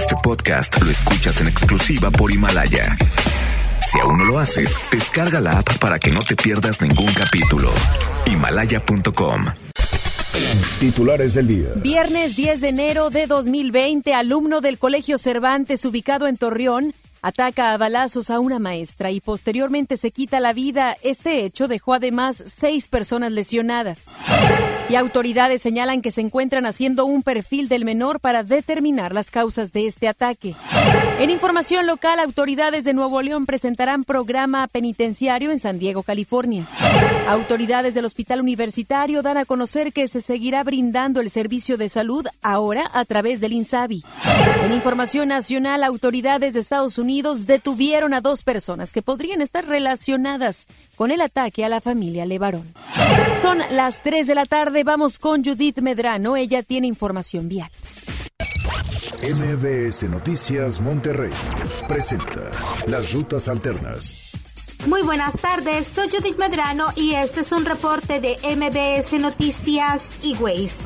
[0.00, 2.96] Este podcast lo escuchas en exclusiva por Himalaya.
[3.86, 7.70] Si aún no lo haces, descarga la app para que no te pierdas ningún capítulo.
[8.24, 9.44] Himalaya.com.
[10.80, 11.68] Titulares del día.
[11.76, 17.76] Viernes 10 de enero de 2020, alumno del Colegio Cervantes ubicado en Torreón ataca a
[17.76, 20.96] balazos a una maestra y posteriormente se quita la vida.
[21.02, 24.06] Este hecho dejó además seis personas lesionadas.
[24.90, 29.70] Y autoridades señalan que se encuentran haciendo un perfil del menor para determinar las causas
[29.70, 30.56] de este ataque.
[31.20, 36.64] En información local, autoridades de Nuevo León presentarán programa penitenciario en San Diego, California.
[37.28, 42.26] Autoridades del Hospital Universitario dan a conocer que se seguirá brindando el servicio de salud
[42.42, 44.02] ahora a través del INSABI.
[44.64, 50.66] En información nacional, autoridades de Estados Unidos detuvieron a dos personas que podrían estar relacionadas
[50.96, 52.74] con el ataque a la familia Levarón.
[53.42, 57.70] Son las 3 de la tarde, vamos con Judith Medrano, ella tiene información vial.
[59.22, 61.32] MBS Noticias Monterrey
[61.86, 62.50] presenta
[62.86, 64.29] Las Rutas Alternas.
[64.86, 70.34] Muy buenas tardes, soy Judith Medrano y este es un reporte de MBS Noticias y
[70.36, 70.84] Waze.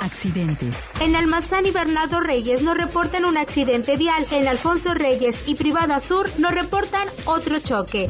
[0.00, 0.88] Accidentes.
[1.00, 4.24] En Almazán y Bernardo Reyes nos reportan un accidente vial.
[4.30, 8.08] En Alfonso Reyes y Privada Sur nos reportan otro choque.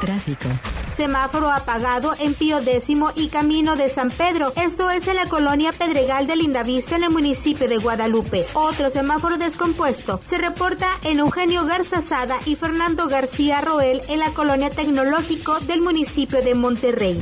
[0.00, 0.48] Tráfico.
[0.94, 4.52] Semáforo apagado en Pío Décimo y Camino de San Pedro.
[4.56, 8.46] Esto es en la colonia Pedregal de Lindavista en el municipio de Guadalupe.
[8.52, 14.30] Otro semáforo descompuesto se reporta en Eugenio Garza Sada y Fernando García Roel en la
[14.30, 17.20] colonia Tecnológico del municipio de Monterrey.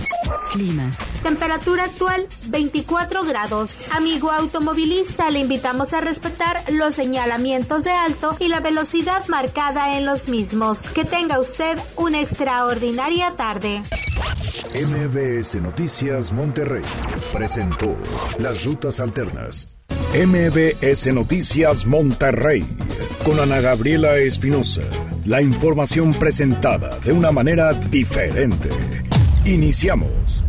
[0.53, 0.91] Clima.
[1.23, 3.85] Temperatura actual 24 grados.
[3.93, 10.07] Amigo automovilista, le invitamos a respetar los señalamientos de alto y la velocidad marcada en
[10.07, 10.89] los mismos.
[10.89, 13.83] Que tenga usted una extraordinaria tarde.
[14.75, 16.85] MBS Noticias Monterrey
[17.33, 17.97] presentó
[18.39, 19.77] Las Rutas Alternas.
[20.15, 22.65] MBS Noticias Monterrey
[23.25, 24.83] con Ana Gabriela Espinosa.
[25.27, 28.71] La información presentada de una manera diferente.
[29.45, 30.43] Iniciamos.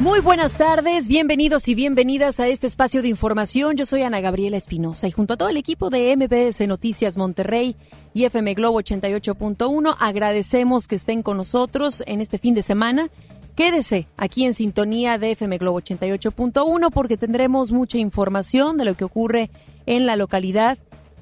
[0.00, 3.76] Muy buenas tardes, bienvenidos y bienvenidas a este espacio de información.
[3.76, 7.76] Yo soy Ana Gabriela Espinosa y junto a todo el equipo de MBS Noticias Monterrey
[8.12, 13.08] y FM Globo 88.1 agradecemos que estén con nosotros en este fin de semana.
[13.54, 19.04] Quédese aquí en sintonía de FM Globo 88.1 porque tendremos mucha información de lo que
[19.04, 19.48] ocurre
[19.86, 20.76] en la localidad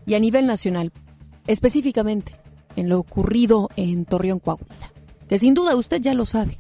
[0.07, 0.93] y a nivel nacional,
[1.53, 2.33] específicamente
[2.77, 4.93] en lo ocurrido en Torreón, Coahuila,
[5.29, 6.59] que sin duda usted ya lo sabe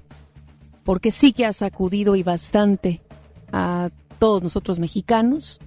[0.85, 3.01] porque sí que ha sacudido y bastante
[3.53, 5.61] a todos nosotros mexicanos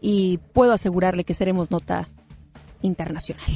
[0.00, 2.08] y puedo asegurarle que seremos nota
[2.82, 3.46] internacional.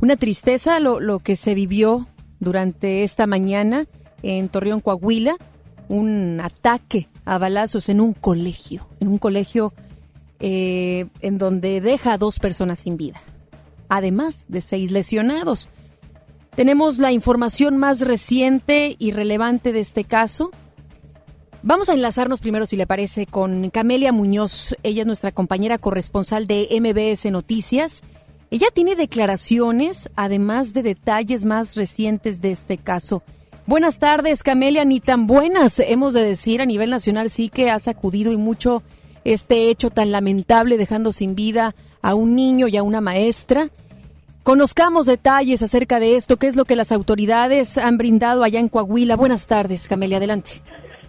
[0.00, 2.06] Una tristeza lo, lo que se vivió
[2.40, 3.86] durante esta mañana
[4.22, 5.36] en Torreón, Coahuila,
[5.88, 9.72] un ataque a balazos en un colegio, en un colegio
[10.40, 13.20] eh, en donde deja a dos personas sin vida,
[13.88, 15.68] además de seis lesionados.
[16.54, 20.50] Tenemos la información más reciente y relevante de este caso.
[21.62, 24.76] Vamos a enlazarnos primero, si le parece, con Camelia Muñoz.
[24.82, 28.02] Ella es nuestra compañera corresponsal de MBS Noticias.
[28.50, 33.22] Ella tiene declaraciones, además de detalles más recientes de este caso.
[33.66, 37.78] Buenas tardes, Camelia, ni tan buenas, hemos de decir, a nivel nacional sí que ha
[37.78, 38.82] sacudido y mucho
[39.24, 43.70] este hecho tan lamentable, dejando sin vida a un niño y a una maestra.
[44.48, 48.68] Conozcamos detalles acerca de esto, qué es lo que las autoridades han brindado allá en
[48.68, 49.14] Coahuila.
[49.14, 50.62] Buenas tardes, Camelia, adelante.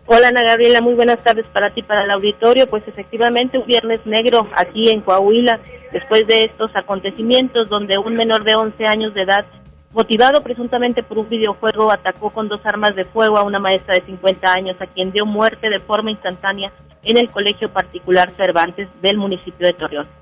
[0.07, 2.67] Hola Ana Gabriela, muy buenas tardes para ti, para el auditorio.
[2.67, 5.57] Pues efectivamente un viernes negro aquí en Coahuila,
[5.93, 9.45] después de estos acontecimientos donde un menor de 11 años de edad,
[9.93, 14.01] motivado presuntamente por un videojuego, atacó con dos armas de fuego a una maestra de
[14.01, 16.73] 50 años, a quien dio muerte de forma instantánea
[17.03, 20.18] en el Colegio Particular Cervantes del municipio de Torreón.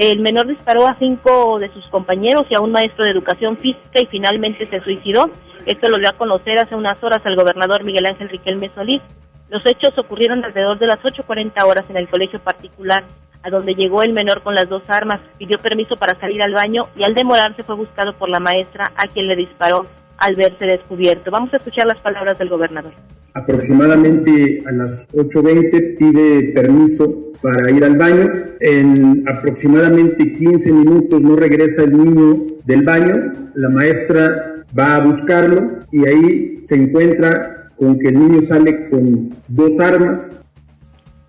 [0.00, 4.00] El menor disparó a cinco de sus compañeros y a un maestro de educación física
[4.00, 5.28] y finalmente se suicidó.
[5.66, 9.02] Esto lo dio a conocer hace unas horas al gobernador Miguel Ángel Riquelme Solís.
[9.50, 13.04] Los hechos ocurrieron alrededor de las 8.40 horas en el colegio particular,
[13.42, 16.88] a donde llegó el menor con las dos armas, pidió permiso para salir al baño
[16.96, 19.84] y al demorarse fue buscado por la maestra a quien le disparó
[20.20, 21.30] al verse descubierto.
[21.30, 22.92] Vamos a escuchar las palabras del gobernador.
[23.34, 28.30] Aproximadamente a las 8.20 pide permiso para ir al baño.
[28.60, 33.32] En aproximadamente 15 minutos no regresa el niño del baño.
[33.54, 39.30] La maestra va a buscarlo y ahí se encuentra con que el niño sale con
[39.48, 40.22] dos armas.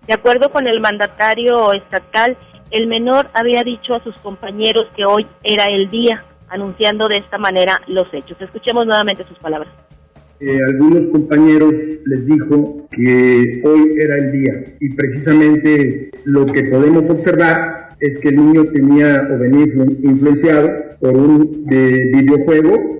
[0.06, 2.36] De acuerdo con el mandatario estatal,
[2.70, 7.38] el menor había dicho a sus compañeros que hoy era el día, anunciando de esta
[7.38, 8.40] manera los hechos.
[8.40, 9.72] Escuchemos nuevamente sus palabras.
[10.40, 11.72] Eh, algunos compañeros
[12.04, 18.28] les dijo que hoy era el día y precisamente lo que podemos observar es que
[18.28, 19.66] el niño tenía o venía
[20.02, 20.70] influenciado
[21.00, 22.92] por un videojuego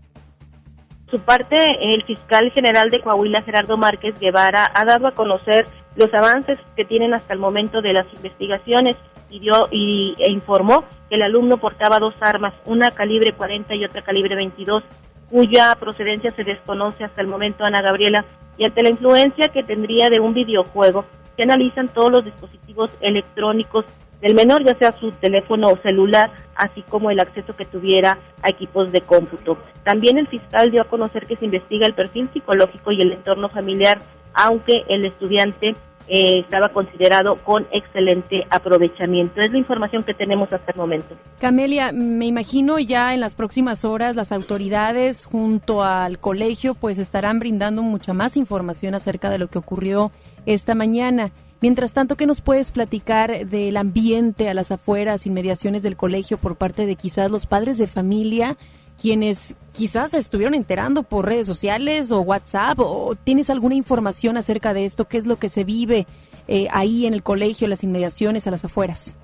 [1.13, 1.57] su parte,
[1.95, 6.87] el fiscal general de Coahuila, Gerardo Márquez Guevara, ha dado a conocer los avances que
[6.87, 8.97] tienen hasta el momento de las investigaciones
[9.33, 13.85] y, dio, y e informó que el alumno portaba dos armas, una calibre 40 y
[13.85, 14.85] otra calibre 22,
[15.31, 18.25] cuya procedencia se desconoce hasta el momento, Ana Gabriela,
[18.59, 21.07] y ante la influencia que tendría de un videojuego,
[21.37, 23.87] se analizan todos los dispositivos electrónicos
[24.21, 28.93] del menor, ya sea su teléfono celular, así como el acceso que tuviera a equipos
[28.93, 29.59] de cómputo.
[29.83, 33.49] También el fiscal dio a conocer que se investiga el perfil psicológico y el entorno
[33.49, 34.01] familiar,
[34.35, 35.75] aunque el estudiante
[36.09, 39.41] eh, estaba considerado con excelente aprovechamiento.
[39.41, 41.17] Es la información que tenemos hasta el momento.
[41.41, 47.39] Camelia, me imagino ya en las próximas horas las autoridades junto al colegio pues estarán
[47.39, 50.13] brindando mucha más información acerca de lo que ocurrió
[50.47, 51.33] esta mañana.
[51.61, 56.57] Mientras tanto, ¿qué nos puedes platicar del ambiente a las afueras, inmediaciones del colegio por
[56.57, 58.57] parte de quizás los padres de familia,
[59.01, 62.79] quienes quizás estuvieron enterando por redes sociales o WhatsApp?
[62.81, 65.07] ¿O tienes alguna información acerca de esto?
[65.07, 66.07] ¿Qué es lo que se vive
[66.49, 69.17] eh, ahí en el colegio, las inmediaciones a las afueras?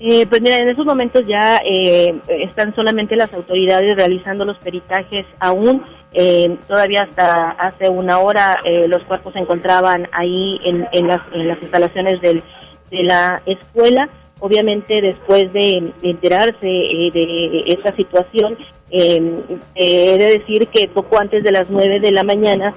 [0.00, 5.26] Eh, pues mira, en esos momentos ya eh, están solamente las autoridades realizando los peritajes
[5.40, 5.82] aún.
[6.12, 11.48] Eh, todavía hasta hace una hora los cuerpos se encontraban ahí en, en, las, en
[11.48, 12.42] las instalaciones del,
[12.90, 14.08] de la escuela.
[14.40, 18.56] Obviamente después de enterarse de esta situación,
[18.90, 22.74] he de decir que poco antes de las nueve de la mañana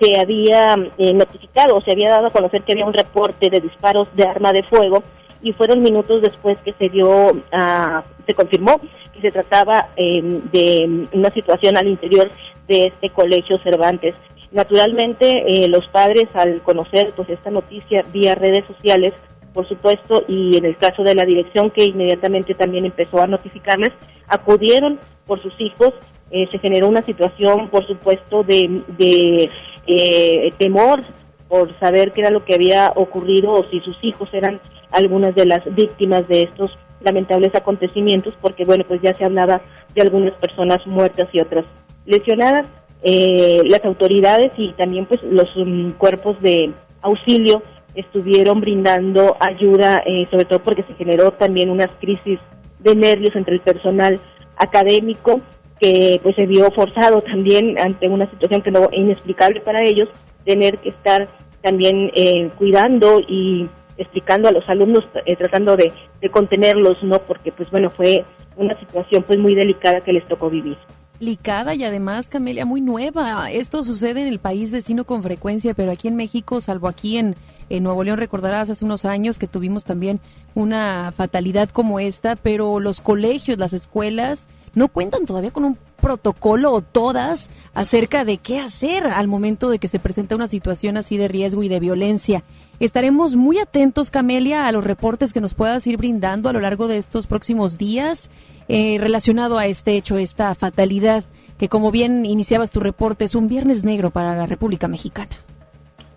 [0.00, 4.08] se había notificado, o se había dado a conocer que había un reporte de disparos
[4.14, 5.02] de arma de fuego
[5.42, 8.80] y fueron minutos después que se dio, ah, se confirmó
[9.14, 12.30] que se trataba em, de una situación al interior
[12.68, 14.14] de este colegio Cervantes.
[14.52, 19.12] Naturalmente, eh, los padres al conocer pues esta noticia vía redes sociales,
[19.56, 23.90] por supuesto, y en el caso de la dirección que inmediatamente también empezó a notificarles,
[24.28, 25.94] acudieron por sus hijos.
[26.30, 29.48] Eh, se generó una situación, por supuesto, de, de
[29.86, 31.00] eh, temor
[31.48, 34.60] por saber qué era lo que había ocurrido o si sus hijos eran
[34.90, 39.62] algunas de las víctimas de estos lamentables acontecimientos, porque bueno, pues ya se hablaba
[39.94, 41.64] de algunas personas muertas y otras
[42.04, 42.66] lesionadas.
[43.02, 47.62] Eh, las autoridades y también pues los um, cuerpos de auxilio
[47.96, 52.38] estuvieron brindando ayuda, eh, sobre todo porque se generó también unas crisis
[52.78, 54.20] de nervios entre el personal
[54.56, 55.40] académico
[55.80, 60.08] que pues se vio forzado también ante una situación que no inexplicable para ellos
[60.44, 61.28] tener que estar
[61.62, 65.92] también eh, cuidando y explicando a los alumnos, eh, tratando de,
[66.30, 67.20] contenerlos, ¿no?
[67.20, 68.24] Porque, pues bueno, fue
[68.56, 70.76] una situación pues muy delicada que les tocó vivir.
[71.18, 73.50] Delicada y además, Camelia, muy nueva.
[73.50, 77.36] Esto sucede en el país vecino con frecuencia, pero aquí en México, salvo aquí en,
[77.70, 80.20] en Nuevo León, recordarás hace unos años que tuvimos también
[80.54, 86.70] una fatalidad como esta, pero los colegios, las escuelas, no cuentan todavía con un protocolo
[86.70, 91.16] o todas acerca de qué hacer al momento de que se presenta una situación así
[91.16, 92.44] de riesgo y de violencia.
[92.78, 96.88] Estaremos muy atentos, Camelia, a los reportes que nos puedas ir brindando a lo largo
[96.88, 98.30] de estos próximos días
[98.68, 101.24] eh, relacionado a este hecho, esta fatalidad,
[101.58, 105.36] que como bien iniciabas tu reporte, es un viernes negro para la República Mexicana.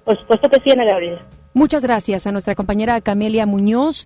[0.04, 1.26] Por supuesto que sí, Ana Gabriela.
[1.54, 4.06] Muchas gracias a nuestra compañera Camelia Muñoz.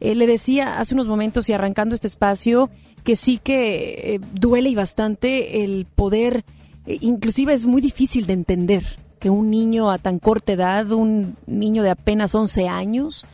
[0.00, 2.70] Eh, le decía hace unos momentos y arrancando este espacio
[3.04, 6.44] que sí que eh, duele y bastante el poder,
[6.86, 8.84] eh, inclusive es muy difícil de entender
[9.24, 13.24] que un niño a tan corta edad, un niño de apenas 11 años,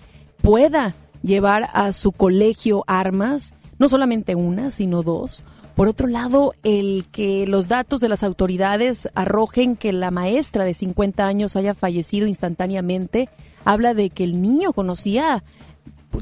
[0.40, 0.94] pueda
[1.24, 5.42] llevar a su colegio armas, no solamente una, sino dos.
[5.74, 10.74] Por otro lado, el que los datos de las autoridades arrojen que la maestra de
[10.74, 13.28] 50 años haya fallecido instantáneamente,
[13.64, 15.42] habla de que el niño conocía,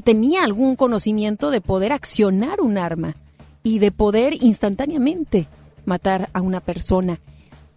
[0.03, 3.15] tenía algún conocimiento de poder accionar un arma
[3.61, 5.45] y de poder instantáneamente
[5.85, 7.19] matar a una persona.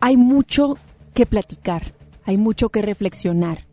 [0.00, 0.78] Hay mucho
[1.12, 3.66] que platicar, hay mucho que reflexionar.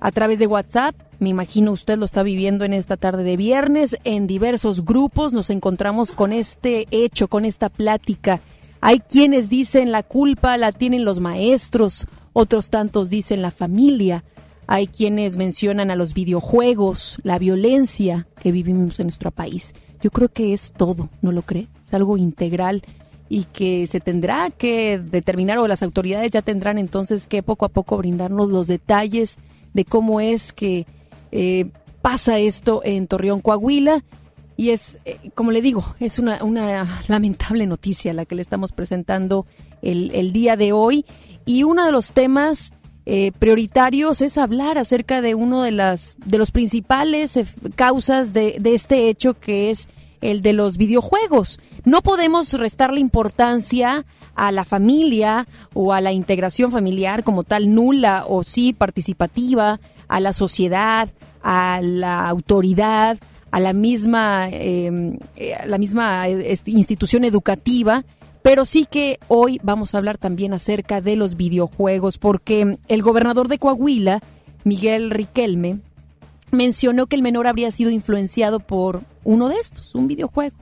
[0.00, 3.96] A través de WhatsApp, me imagino usted lo está viviendo en esta tarde de viernes,
[4.04, 8.40] en diversos grupos nos encontramos con este hecho, con esta plática.
[8.80, 14.24] Hay quienes dicen la culpa la tienen los maestros, otros tantos dicen la familia,
[14.66, 19.74] hay quienes mencionan a los videojuegos, la violencia que vivimos en nuestro país.
[20.02, 21.68] Yo creo que es todo, ¿no lo cree?
[21.82, 22.82] Es algo integral
[23.28, 27.70] y que se tendrá que determinar o las autoridades ya tendrán entonces que poco a
[27.70, 29.38] poco brindarnos los detalles
[29.72, 30.86] de cómo es que
[31.32, 34.04] eh, pasa esto en Torreón, Coahuila.
[34.56, 38.72] Y es, eh, como le digo, es una, una, lamentable noticia la que le estamos
[38.72, 39.46] presentando
[39.82, 41.04] el, el día de hoy.
[41.44, 42.72] Y uno de los temas
[43.06, 47.38] eh, prioritarios es hablar acerca de uno de las de los principales
[47.74, 49.88] causas de, de este hecho que es
[50.20, 51.60] el de los videojuegos.
[51.84, 54.04] No podemos restarle importancia
[54.34, 60.20] a la familia o a la integración familiar como tal nula o sí participativa, a
[60.20, 61.08] la sociedad,
[61.42, 63.18] a la autoridad,
[63.50, 68.04] a la misma, em, eh, la misma eh, institución educativa,
[68.42, 73.48] pero sí que hoy vamos a hablar también acerca de los videojuegos, porque el gobernador
[73.48, 74.20] de Coahuila,
[74.64, 75.78] Miguel Riquelme,
[76.50, 80.56] mencionó que el menor habría sido influenciado por uno de estos, un videojuego.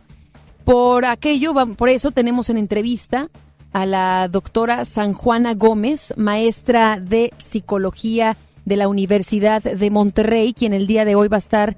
[0.65, 3.29] Por aquello, por eso tenemos en entrevista
[3.73, 10.73] a la doctora San Juana Gómez, maestra de psicología de la Universidad de Monterrey, quien
[10.73, 11.77] el día de hoy va a estar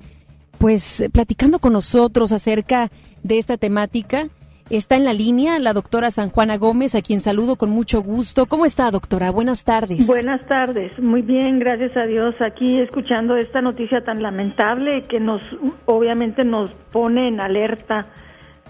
[0.59, 2.91] pues platicando con nosotros acerca
[3.23, 4.29] de esta temática.
[4.71, 8.47] Está en la línea la doctora San Juana Gómez, a quien saludo con mucho gusto.
[8.47, 9.31] ¿Cómo está, doctora?
[9.31, 10.07] Buenas tardes.
[10.07, 10.91] Buenas tardes.
[10.99, 12.35] Muy bien, gracias a Dios.
[12.41, 15.43] Aquí escuchando esta noticia tan lamentable que nos,
[15.85, 18.07] obviamente, nos pone en alerta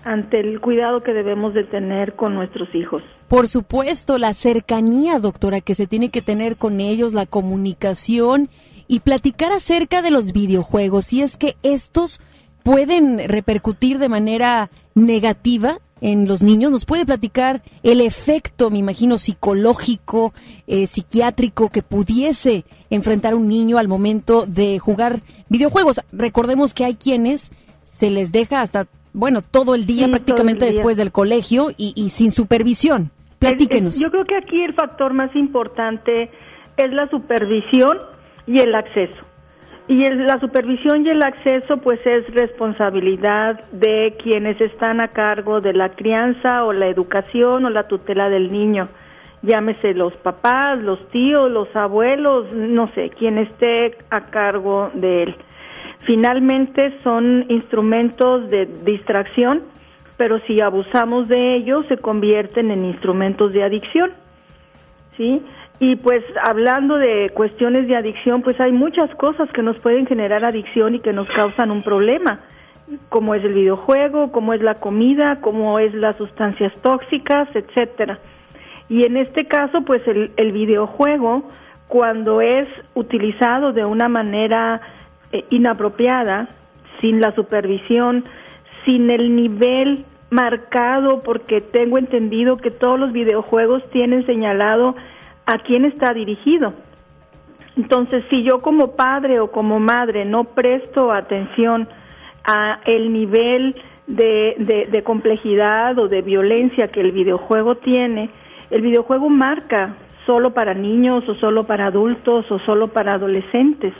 [0.04, 3.02] ante el cuidado que debemos de tener con nuestros hijos.
[3.28, 8.50] Por supuesto, la cercanía, doctora, que se tiene que tener con ellos, la comunicación
[8.88, 11.12] y platicar acerca de los videojuegos.
[11.12, 12.20] Y es que estos
[12.64, 16.72] pueden repercutir de manera negativa en los niños.
[16.72, 20.32] ¿Nos puede platicar el efecto, me imagino, psicológico,
[20.66, 26.00] eh, psiquiátrico que pudiese enfrentar un niño al momento de jugar videojuegos?
[26.10, 27.52] Recordemos que hay quienes
[27.84, 33.12] se les deja hasta bueno, todo el día prácticamente después del colegio y, sin supervisión.
[33.38, 34.00] Platíquenos.
[34.00, 36.30] yo creo que aquí el factor más importante
[36.76, 37.98] es la supervisión
[38.46, 39.22] y el acceso.
[39.86, 45.74] Y la supervisión y el acceso pues es responsabilidad de quienes están a cargo de
[45.74, 48.88] la crianza o la educación o la tutela del niño.
[49.42, 55.36] Llámese los papás, los tíos, los abuelos, no sé, quien esté a cargo de él.
[56.06, 59.64] Finalmente son instrumentos de distracción,
[60.16, 64.12] pero si abusamos de ellos se convierten en instrumentos de adicción.
[65.18, 65.42] ¿Sí?
[65.80, 70.44] Y pues hablando de cuestiones de adicción, pues hay muchas cosas que nos pueden generar
[70.44, 72.40] adicción y que nos causan un problema,
[73.08, 78.18] como es el videojuego, como es la comida, como es las sustancias tóxicas, etcétera.
[78.88, 81.48] Y en este caso, pues el, el videojuego,
[81.88, 84.80] cuando es utilizado de una manera
[85.32, 86.48] eh, inapropiada,
[87.00, 88.24] sin la supervisión,
[88.84, 94.94] sin el nivel marcado, porque tengo entendido que todos los videojuegos tienen señalado
[95.46, 96.74] a quién está dirigido.
[97.76, 101.88] Entonces, si yo como padre o como madre no presto atención
[102.44, 103.74] a el nivel
[104.06, 108.30] de, de complejidad o de violencia que el videojuego tiene,
[108.70, 109.96] el videojuego marca
[110.26, 113.94] solo para niños o solo para adultos o solo para adolescentes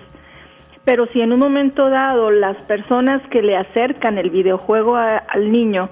[0.85, 5.89] pero si en un momento dado las personas que le acercan el videojuego al niño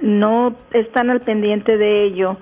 [0.00, 2.36] no están al pendiente de ello,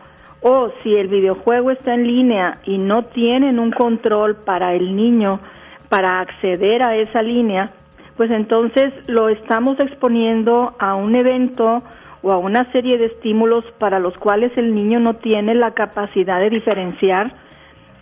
[0.47, 5.41] o si el videojuego está en línea y no tienen un control para el niño
[5.89, 7.71] para acceder a esa línea,
[8.19, 11.83] pues entonces lo estamos exponiendo a un evento
[12.21, 16.41] o a una serie de estímulos para los cuales el niño no tiene la capacidad
[16.41, 17.33] de diferenciar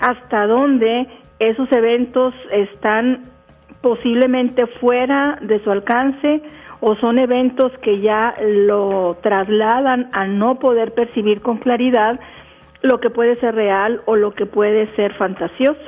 [0.01, 1.07] hasta dónde
[1.39, 3.31] esos eventos están
[3.83, 6.43] posiblemente fuera de su alcance
[6.85, 12.19] o son eventos que ya lo trasladan a no poder percibir con claridad
[12.83, 15.81] lo que puede ser real o lo que puede ser fantasioso,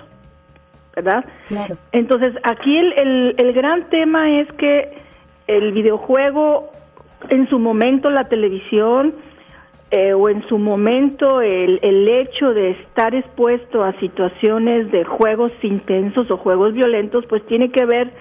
[0.94, 1.24] ¿verdad?
[1.48, 1.74] Claro.
[1.90, 5.02] Entonces, aquí el, el, el gran tema es que
[5.48, 6.70] el videojuego,
[7.28, 9.16] en su momento la televisión,
[9.90, 15.50] eh, o en su momento el, el hecho de estar expuesto a situaciones de juegos
[15.62, 18.12] intensos o juegos violentos, pues tiene que ver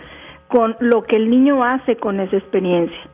[0.54, 3.10] con lo que el niño hace con esa experiencia.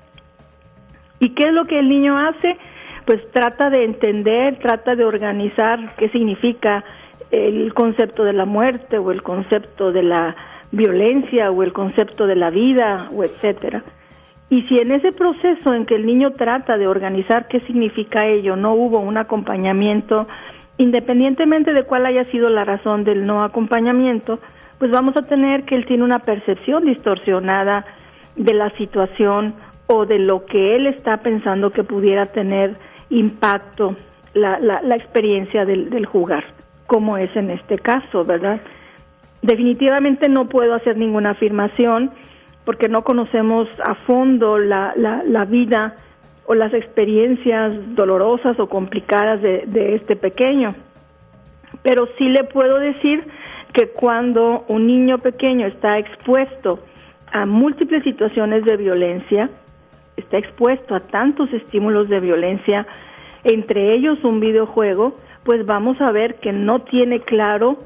[1.22, 2.58] ¿Y qué es lo que el niño hace?
[3.06, 6.84] Pues trata de entender, trata de organizar qué significa
[7.32, 10.36] el concepto de la muerte o el concepto de la
[10.74, 13.86] violencia o el concepto de la vida o etcétera.
[14.50, 18.58] Y si en ese proceso en que el niño trata de organizar qué significa ello,
[18.58, 20.28] no hubo un acompañamiento,
[20.78, 24.42] independientemente de cuál haya sido la razón del no acompañamiento,
[24.80, 27.86] pues vamos a tener que él tiene una percepción distorsionada
[28.36, 29.54] de la situación
[29.88, 32.76] o de lo que él está pensando que pudiera tener
[33.10, 33.96] impacto
[34.34, 36.46] la, la, la experiencia del, del jugar,
[36.88, 38.62] como es en este caso, ¿verdad?
[39.42, 42.12] Definitivamente no puedo hacer ninguna afirmación
[42.66, 45.96] porque no conocemos a fondo la, la, vida
[46.46, 50.76] o las experiencias dolorosas o complicadas de, de, este pequeño.
[51.84, 53.26] Pero sí le puedo decir
[53.74, 56.80] que cuando un niño pequeño está expuesto
[57.32, 59.50] a múltiples situaciones de violencia,
[60.18, 62.88] está expuesto a tantos estímulos de violencia,
[63.44, 67.78] entre ellos un videojuego, pues vamos a ver que no tiene claro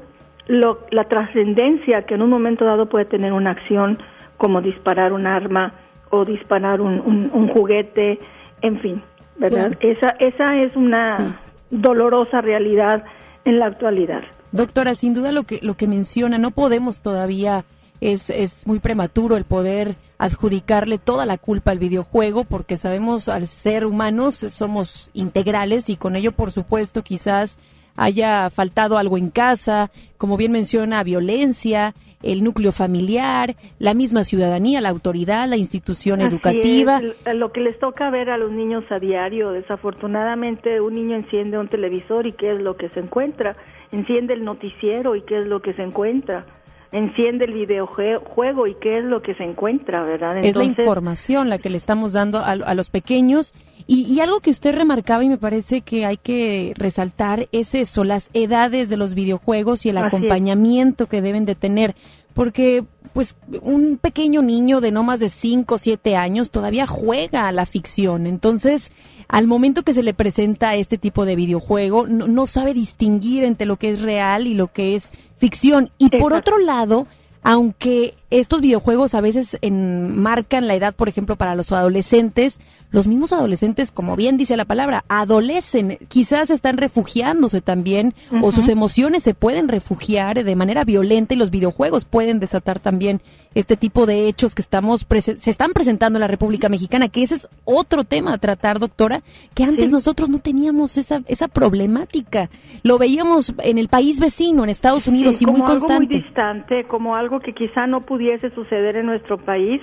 [0.46, 3.98] lo, la trascendencia que en un momento dado puede tener una acción
[4.36, 5.74] como disparar un arma
[6.10, 7.00] o disparar un,
[7.32, 8.18] un, juguete,
[8.62, 9.02] en fin,
[9.36, 9.76] ¿verdad?
[9.80, 13.04] Esa, esa es una dolorosa realidad
[13.44, 14.22] en la actualidad.
[14.52, 17.64] Doctora, sin duda lo que, lo que menciona, no podemos todavía,
[18.00, 23.46] es, es muy prematuro el poder adjudicarle toda la culpa al videojuego porque sabemos al
[23.46, 27.58] ser humanos somos integrales y con ello por supuesto quizás
[27.96, 34.80] haya faltado algo en casa, como bien menciona, violencia, el núcleo familiar, la misma ciudadanía,
[34.80, 37.00] la autoridad, la institución educativa.
[37.00, 41.68] lo que les toca ver a los niños a diario, desafortunadamente un niño enciende un
[41.68, 43.56] televisor y qué es lo que se encuentra,
[43.92, 46.46] enciende el noticiero y qué es lo que se encuentra
[46.94, 50.38] enciende el videojuego y qué es lo que se encuentra, ¿verdad?
[50.38, 53.52] es la información la que le estamos dando a, los pequeños.
[53.86, 58.30] Y, algo que usted remarcaba y me parece que hay que resaltar es eso, las
[58.32, 61.94] edades de los videojuegos y el acompañamiento que deben de tener.
[62.32, 67.46] Porque, pues, un pequeño niño de no más de 5 o 7 años todavía juega
[67.46, 68.26] a la ficción.
[68.26, 68.90] Entonces,
[69.28, 73.76] al momento que se le presenta este tipo de videojuego, no, sabe distinguir entre lo
[73.76, 75.12] que es real y lo que es
[75.44, 75.90] ficción.
[75.98, 77.06] Y por otro lado,
[77.42, 82.58] aunque estos videojuegos a veces marcan la edad, por ejemplo, para los adolescentes,
[82.94, 88.68] los mismos adolescentes, como bien dice la palabra, adolecen, quizás están refugiándose también o sus
[88.68, 93.20] emociones se pueden refugiar de manera violenta y los videojuegos pueden desatar también
[93.56, 97.34] este tipo de hechos que estamos se están presentando en la República Mexicana, que ese
[97.34, 99.22] es otro tema a tratar, doctora,
[99.54, 102.48] que antes nosotros no teníamos esa esa problemática.
[102.84, 105.94] Lo veíamos en el país vecino, en Estados Unidos y muy constante.
[105.94, 109.80] Algo muy distante, como algo que quizá no pudiese suceder en nuestro país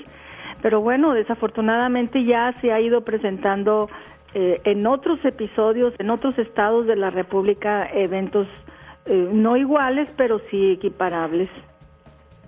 [0.61, 3.89] pero bueno, desafortunadamente ya se ha ido presentando
[4.33, 8.47] eh, en otros episodios, en otros estados de la República, eventos
[9.05, 11.49] eh, no iguales, pero sí equiparables.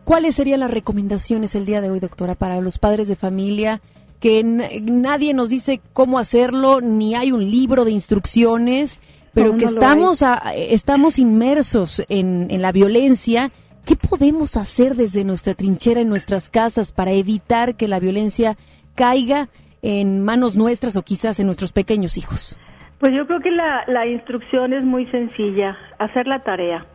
[0.03, 3.81] ¿Cuáles serían las recomendaciones el día de hoy, doctora, para los padres de familia?
[4.19, 9.01] Que nadie nos dice cómo hacerlo, ni hay un libro de instrucciones,
[9.33, 10.23] pero que estamos,
[10.55, 13.51] estamos inmersos en, en la violencia
[13.85, 18.55] ¿Qué podemos hacer desde nuestra trinchera en nuestras casas para evitar que la violencia
[18.95, 19.49] caiga
[19.81, 22.57] en manos nuestras o quizás en nuestros pequeños hijos?
[22.99, 26.85] Pues yo creo que la, instrucción es muy sencilla, hacer la tarea.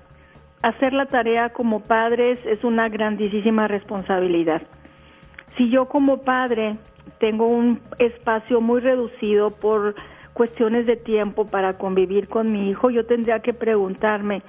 [0.62, 4.62] Hacer la tarea como padres es una grandísima responsabilidad.
[5.58, 6.78] Si yo como padre
[7.20, 9.94] tengo un espacio muy reducido por
[10.32, 14.42] cuestiones de tiempo para convivir con mi hijo, yo tendría que preguntarme,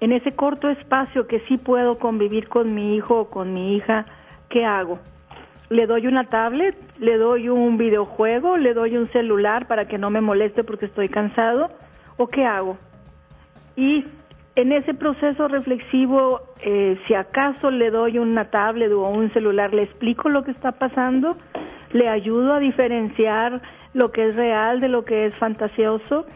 [0.00, 4.06] en ese corto espacio que sí puedo convivir con mi hijo o con mi hija,
[4.48, 4.98] ¿qué hago?
[5.68, 6.76] ¿Le doy una tablet?
[6.98, 8.56] ¿Le doy un videojuego?
[8.56, 11.70] ¿Le doy un celular para que no me moleste porque estoy cansado?
[12.16, 12.78] ¿O qué hago?
[13.74, 14.04] Y
[14.54, 19.82] en ese proceso reflexivo, eh, si acaso le doy una tablet o un celular, le
[19.82, 21.36] explico lo que está pasando,
[21.92, 23.60] le ayudo a diferenciar
[23.92, 26.26] lo que es real de lo que es fantasioso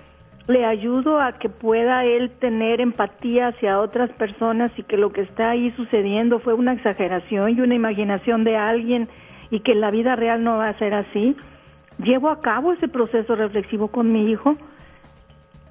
[0.50, 5.22] le ayudo a que pueda él tener empatía hacia otras personas y que lo que
[5.22, 9.08] está ahí sucediendo fue una exageración y una imaginación de alguien
[9.50, 11.36] y que la vida real no va a ser así.
[11.98, 14.56] Llevo a cabo ese proceso reflexivo con mi hijo.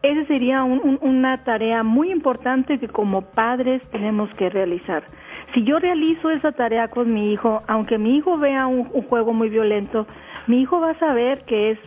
[0.01, 5.03] Esa sería una tarea muy importante que como padres tenemos que realizar.
[5.53, 9.49] Si yo realizo esa tarea con mi hijo, aunque mi hijo vea un juego muy
[9.49, 10.07] violento,
[10.47, 11.79] mi hijo va a saber que es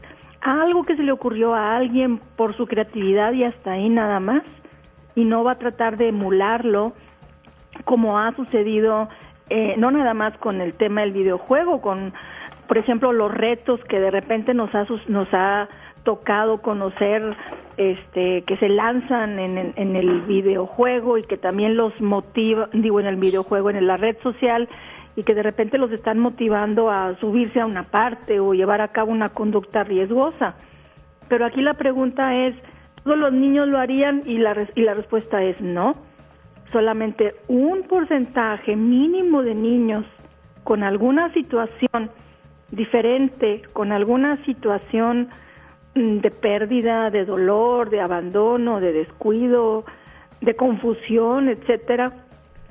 [0.42, 4.42] algo que se le ocurrió a alguien por su creatividad y hasta ahí nada más,
[5.14, 6.92] y no va a tratar de emularlo
[7.85, 9.09] como ha sucedido
[9.50, 12.12] eh, no nada más con el tema del videojuego, con
[12.66, 15.68] por ejemplo los retos que de repente nos ha nos ha
[16.05, 17.37] tocado conocer
[17.76, 23.07] este que se lanzan en, en el videojuego y que también los motiva digo en
[23.07, 24.68] el videojuego en la red social
[25.16, 28.88] y que de repente los están motivando a subirse a una parte o llevar a
[28.88, 30.55] cabo una conducta riesgosa.
[31.29, 32.55] Pero aquí la pregunta es,
[33.05, 34.22] ¿todos los niños lo harían?
[34.25, 35.96] Y la, y la respuesta es no.
[36.72, 40.07] Solamente un porcentaje mínimo de niños
[40.64, 42.11] con alguna situación
[42.70, 45.29] diferente, con alguna situación
[45.94, 49.85] mm, de pérdida, de dolor, de abandono, de descuido,
[50.40, 52.12] de confusión, etcétera,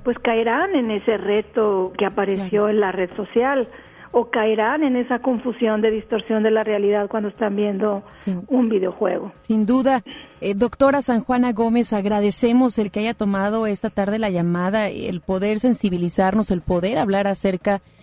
[0.04, 3.68] pues caerán en ese reto que apareció en la red social.
[4.14, 8.04] o caerán en esa confusión de distorsión de la realidad cuando están viendo
[8.50, 9.32] un videojuego.
[9.40, 10.04] Sin duda.
[10.42, 15.22] Eh, doctora San Juana Gómez, agradecemos el que haya tomado esta tarde la llamada, el
[15.22, 18.01] poder sensibilizarnos, el poder hablar acerca de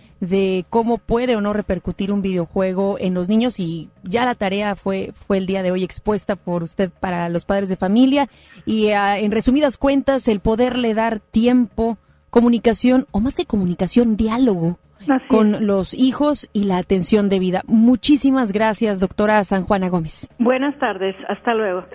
[0.69, 5.13] cómo puede o no repercutir un videojuego en los niños y ya la tarea fue
[5.13, 8.27] fue el día de hoy expuesta por usted para los padres de familia
[8.65, 11.97] y ah, en resumidas cuentas el poderle dar tiempo,
[12.29, 14.77] comunicación o más que comunicación, diálogo
[15.27, 17.63] con los hijos y la atención debida.
[17.67, 20.29] Muchísimas gracias, doctora San Juana Gómez.
[20.39, 21.85] Buenas tardes, hasta luego.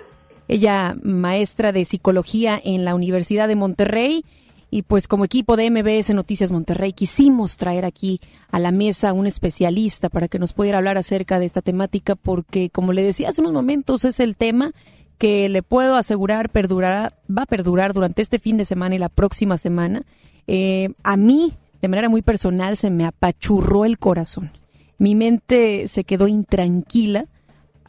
[0.47, 4.25] Ella, maestra de psicología en la Universidad de Monterrey
[4.69, 8.19] y pues como equipo de MBS Noticias Monterrey quisimos traer aquí
[8.51, 12.15] a la mesa a un especialista para que nos pudiera hablar acerca de esta temática
[12.15, 14.73] porque como le decía hace unos momentos es el tema
[15.17, 19.09] que le puedo asegurar perdurará, va a perdurar durante este fin de semana y la
[19.09, 20.03] próxima semana.
[20.47, 24.51] Eh, a mí, de manera muy personal, se me apachurró el corazón.
[24.97, 27.25] Mi mente se quedó intranquila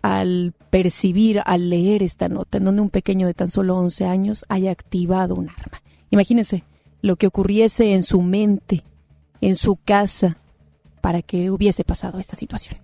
[0.02, 4.44] al percibir, al leer esta nota, en donde un pequeño de tan solo 11 años
[4.48, 5.82] haya activado un arma.
[6.10, 6.64] Imagínense,
[7.02, 8.82] lo que ocurriese en su mente,
[9.40, 10.38] en su casa,
[11.00, 12.78] para que hubiese pasado esta situación.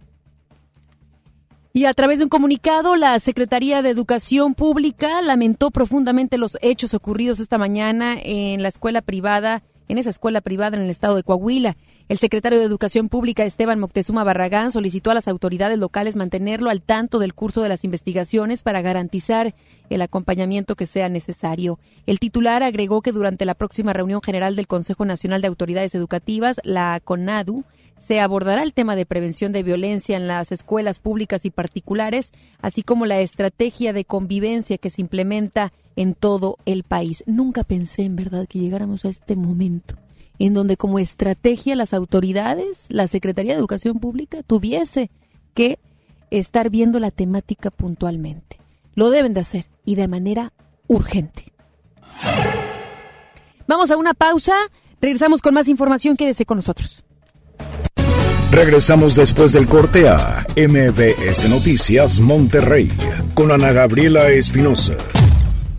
[1.75, 6.93] Y a través de un comunicado, la Secretaría de Educación Pública lamentó profundamente los hechos
[6.93, 11.23] ocurridos esta mañana en la escuela privada, en esa escuela privada en el estado de
[11.23, 11.77] Coahuila.
[12.09, 16.83] El secretario de Educación Pública, Esteban Moctezuma Barragán, solicitó a las autoridades locales mantenerlo al
[16.83, 19.55] tanto del curso de las investigaciones para garantizar
[19.89, 21.79] el acompañamiento que sea necesario.
[22.07, 26.61] El titular agregó que durante la próxima reunión general del Consejo Nacional de Autoridades Educativas,
[26.65, 27.65] la CONADU,
[28.07, 32.83] se abordará el tema de prevención de violencia en las escuelas públicas y particulares, así
[32.83, 37.25] como la estrategia de convivencia que se implementa en todo el país.
[37.27, 39.97] Nunca pensé, en verdad, que llegáramos a este momento
[40.39, 45.09] en donde como estrategia las autoridades, la Secretaría de Educación Pública, tuviese
[45.55, 45.79] que
[46.31, 48.59] estar viendo la temática puntualmente.
[48.95, 50.53] Lo deben de hacer y de manera
[50.89, 51.53] urgente.
[53.69, 54.55] Vamos a una pausa,
[55.01, 57.05] regresamos con más información, quédese con nosotros.
[58.51, 62.93] Regresamos después del corte a MBS Noticias Monterrey
[63.35, 64.97] con Ana Gabriela Espinosa.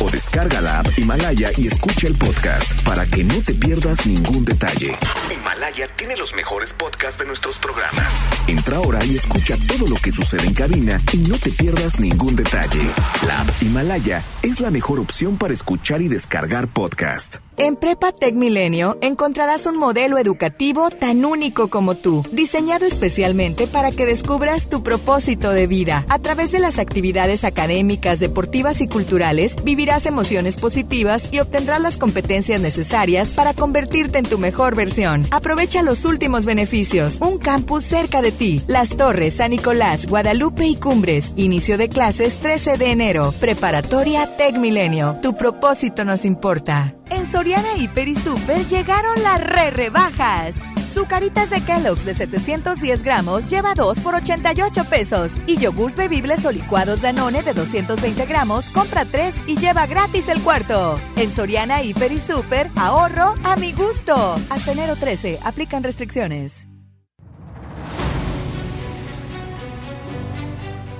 [0.00, 4.44] o descarga la app Himalaya y escucha el podcast para que no te pierdas ningún
[4.44, 4.96] detalle.
[5.32, 8.12] Himalaya tiene los mejores podcasts de nuestros programas.
[8.46, 12.34] Entra ahora y escucha todo lo que sucede en cabina y no te pierdas ningún
[12.34, 12.80] detalle.
[13.26, 17.36] La app Himalaya es la mejor opción para escuchar y descargar podcast.
[17.56, 23.92] En Prepa Tech Milenio encontrarás un modelo educativo tan único como tú, diseñado especialmente para
[23.92, 26.04] que descubras tu propósito de vida.
[26.08, 31.98] A través de las actividades académicas, deportivas y culturales, vivirás emociones positivas y obtendrás las
[31.98, 35.26] competencias necesarias para convertirte en tu mejor versión.
[35.30, 37.18] Aprovecha los últimos beneficios.
[37.20, 38.62] Un campus cerca de ti.
[38.66, 41.32] Las Torres, San Nicolás, Guadalupe y Cumbres.
[41.36, 43.32] Inicio de clases 13 de enero.
[43.40, 45.18] Preparatoria Tech Milenio.
[45.22, 46.94] Tu propósito nos importa.
[47.10, 50.54] En Soriana Hiper y Super llegaron las re rebajas.
[50.94, 55.32] Zucaritas de Kellogg's de 710 gramos lleva 2 por 88 pesos.
[55.48, 60.40] Y yogurts bebibles o licuados Danone de 220 gramos compra 3 y lleva gratis el
[60.40, 61.00] cuarto.
[61.16, 64.14] En Soriana Hiper y Super, ahorro a mi gusto.
[64.50, 66.68] Hasta enero 13, aplican restricciones.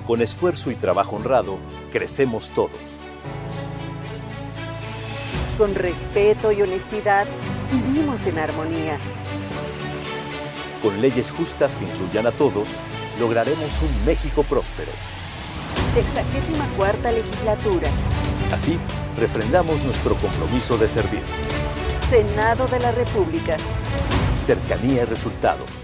[0.08, 1.58] Con esfuerzo y trabajo honrado,
[1.92, 2.72] crecemos todos.
[5.56, 7.26] Con respeto y honestidad,
[7.70, 8.98] vivimos en armonía.
[10.84, 12.68] Con leyes justas que incluyan a todos,
[13.18, 14.90] lograremos un México próspero.
[15.94, 17.88] Sexagésima cuarta legislatura.
[18.52, 18.78] Así,
[19.18, 21.22] refrendamos nuestro compromiso de servir.
[22.10, 23.56] Senado de la República.
[24.46, 25.83] Cercanía y resultados.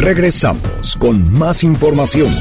[0.00, 2.32] Regresamos con más información.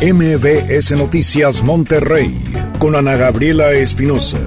[0.00, 2.40] MBS Noticias Monterrey
[2.78, 4.38] con Ana Gabriela Espinosa.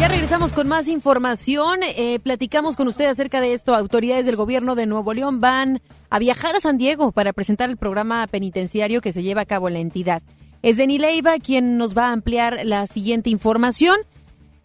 [0.00, 1.80] Ya regresamos con más información.
[1.82, 3.74] Eh, platicamos con usted acerca de esto.
[3.74, 7.76] Autoridades del gobierno de Nuevo León van a viajar a San Diego para presentar el
[7.76, 10.22] programa penitenciario que se lleva a cabo en la entidad.
[10.62, 13.96] Es Denis Leiva quien nos va a ampliar la siguiente información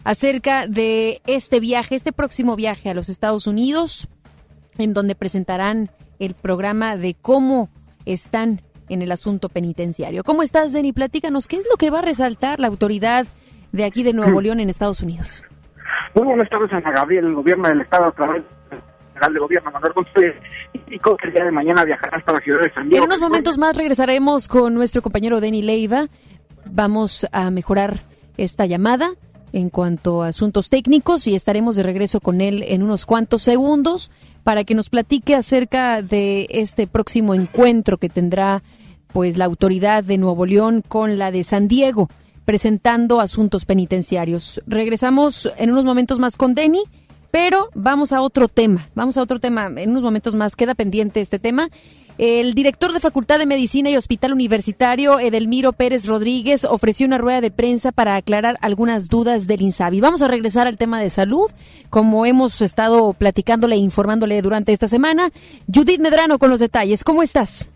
[0.06, 4.08] acerca de este viaje, este próximo viaje a los Estados Unidos
[4.80, 7.70] en donde presentarán el programa de cómo
[8.06, 10.24] están en el asunto penitenciario.
[10.24, 10.94] ¿Cómo estás, Denny?
[10.94, 13.28] Platícanos, ¿qué es lo que va a resaltar la autoridad
[13.72, 15.44] de aquí de Nuevo León en Estados Unidos?
[16.16, 17.26] Muy buenas tardes, Ana Gabriel.
[17.26, 18.82] El gobierno del Estado, a través del
[19.14, 20.36] general de gobierno, Manuel González,
[20.74, 23.04] indicó que el día de mañana viajará hasta la ciudad de San Diego.
[23.04, 26.08] En unos momentos más regresaremos con nuestro compañero Denny Leiva.
[26.66, 28.00] Vamos a mejorar
[28.38, 29.12] esta llamada
[29.54, 34.12] en cuanto a asuntos técnicos y estaremos de regreso con él en unos cuantos segundos
[34.44, 38.64] para que nos platique acerca de este próximo encuentro que tendrá
[39.14, 42.10] pues la autoridad de Nuevo León con la de San Diego
[42.46, 44.62] presentando asuntos penitenciarios.
[44.66, 46.84] Regresamos en unos momentos más con Denny,
[47.32, 48.90] pero vamos a otro tema.
[48.96, 49.68] Vamos a otro tema.
[49.68, 51.70] En unos momentos más queda pendiente este tema
[52.20, 57.40] el director de Facultad de Medicina y Hospital Universitario, Edelmiro Pérez Rodríguez, ofreció una rueda
[57.40, 60.02] de prensa para aclarar algunas dudas del INSABI.
[60.02, 61.50] Vamos a regresar al tema de salud,
[61.90, 65.32] como hemos estado platicándole e informándole durante esta semana.
[65.74, 67.06] Judith Medrano con los detalles.
[67.06, 67.70] ¿Cómo estás?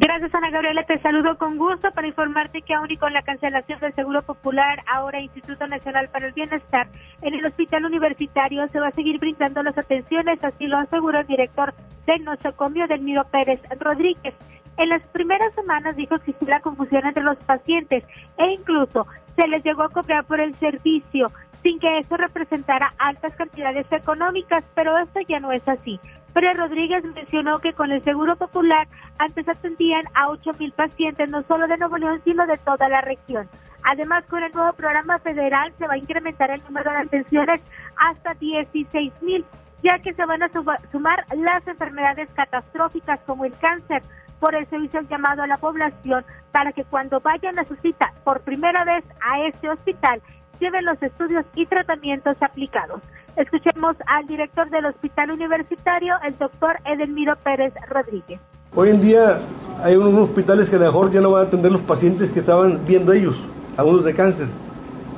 [0.00, 0.84] Gracias, Ana Gabriela.
[0.84, 4.80] Te saludo con gusto para informarte que aún y con la cancelación del Seguro Popular,
[4.86, 6.86] ahora Instituto Nacional para el Bienestar,
[7.20, 11.26] en el Hospital Universitario se va a seguir brindando las atenciones, así lo aseguró el
[11.26, 11.74] director
[12.06, 14.36] del nosocomio, Delmiro Pérez Rodríguez.
[14.76, 18.04] En las primeras semanas dijo que existía la confusión entre los pacientes
[18.36, 21.32] e incluso se les llegó a cobrar por el servicio
[21.62, 25.98] sin que eso representara altas cantidades económicas, pero esto ya no es así.
[26.32, 28.86] Pérez Rodríguez mencionó que con el Seguro Popular
[29.18, 33.00] antes atendían a 8 mil pacientes, no solo de Nuevo León, sino de toda la
[33.00, 33.48] región.
[33.84, 37.60] Además, con el nuevo programa federal se va a incrementar el número de atenciones
[37.96, 39.44] hasta 16 mil,
[39.82, 40.50] ya que se van a
[40.92, 44.02] sumar las enfermedades catastróficas como el cáncer.
[44.40, 48.12] Por eso hizo el llamado a la población para que cuando vayan a su cita
[48.24, 50.20] por primera vez a este hospital,
[50.60, 53.00] lleven los estudios y tratamientos aplicados.
[53.38, 58.40] Escuchemos al director del Hospital Universitario, el doctor Edelmiro Pérez Rodríguez.
[58.74, 59.38] Hoy en día
[59.80, 62.40] hay unos hospitales que a lo mejor ya no van a atender los pacientes que
[62.40, 63.40] estaban viendo ellos,
[63.76, 64.48] algunos de cáncer.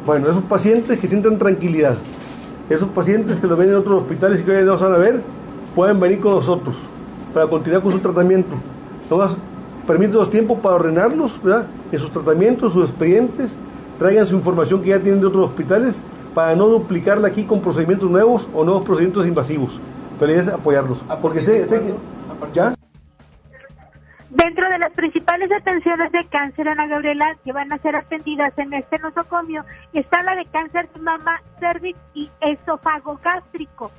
[0.04, 1.96] Bueno, esos pacientes que sientan tranquilidad,
[2.68, 5.22] esos pacientes que los ven en otros hospitales y que hoy no van a ver,
[5.74, 6.76] pueden venir con nosotros
[7.32, 8.54] para continuar con su tratamiento.
[9.08, 9.38] Nos
[9.86, 11.64] permite los tiempos para ordenarlos, ¿verdad?
[11.90, 13.56] En sus tratamientos, sus expedientes,
[13.98, 16.02] traigan su información que ya tienen de otros hospitales
[16.34, 19.80] para no duplicarla aquí con procedimientos nuevos o nuevos procedimientos invasivos.
[20.18, 21.02] Pero es apoyarlos.
[21.08, 21.94] Ah, porque sé, que...
[22.52, 22.74] ¿Ya?
[24.30, 28.72] Dentro de las principales atenciones de cáncer, Ana Gabriela, que van a ser atendidas en
[28.74, 33.90] este nosocomio, está la de cáncer de mama, cervix y esófago gástrico.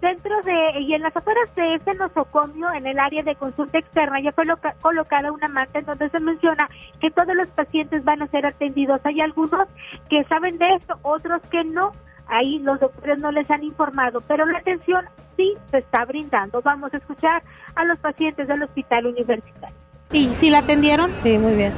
[0.00, 4.18] Dentro de, y en las afueras de ese nosocomio, en el área de consulta externa,
[4.22, 4.44] ya fue
[4.80, 9.00] colocada una manta en donde se menciona que todos los pacientes van a ser atendidos.
[9.04, 9.68] Hay algunos
[10.08, 11.92] que saben de esto, otros que no.
[12.28, 15.04] Ahí los doctores no les han informado, pero la atención
[15.36, 16.62] sí se está brindando.
[16.62, 17.42] Vamos a escuchar
[17.74, 19.76] a los pacientes del hospital universitario.
[20.12, 21.12] ¿Y si la atendieron?
[21.14, 21.72] Sí, muy bien.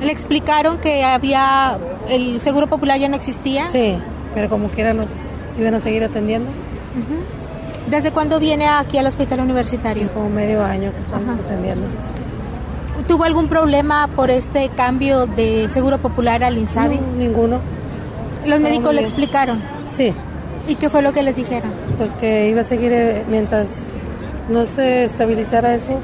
[0.00, 3.66] ¿Le explicaron que había el seguro popular ya no existía?
[3.66, 3.98] Sí,
[4.34, 5.08] pero como quiera nos
[5.58, 6.50] iban a seguir atendiendo.
[7.90, 10.08] ¿Desde cuándo viene aquí al hospital universitario?
[10.12, 11.86] Como medio año que estamos atendiendo.
[13.08, 17.00] ¿Tuvo algún problema por este cambio de seguro popular al INSABI?
[17.18, 17.58] ninguno.
[18.46, 19.60] ¿Los médicos le explicaron?
[19.86, 20.14] Sí.
[20.68, 21.72] ¿Y qué fue lo que les dijeron?
[21.98, 23.94] Pues que iba a seguir eh, mientras
[24.48, 25.98] no se estabilizara eso,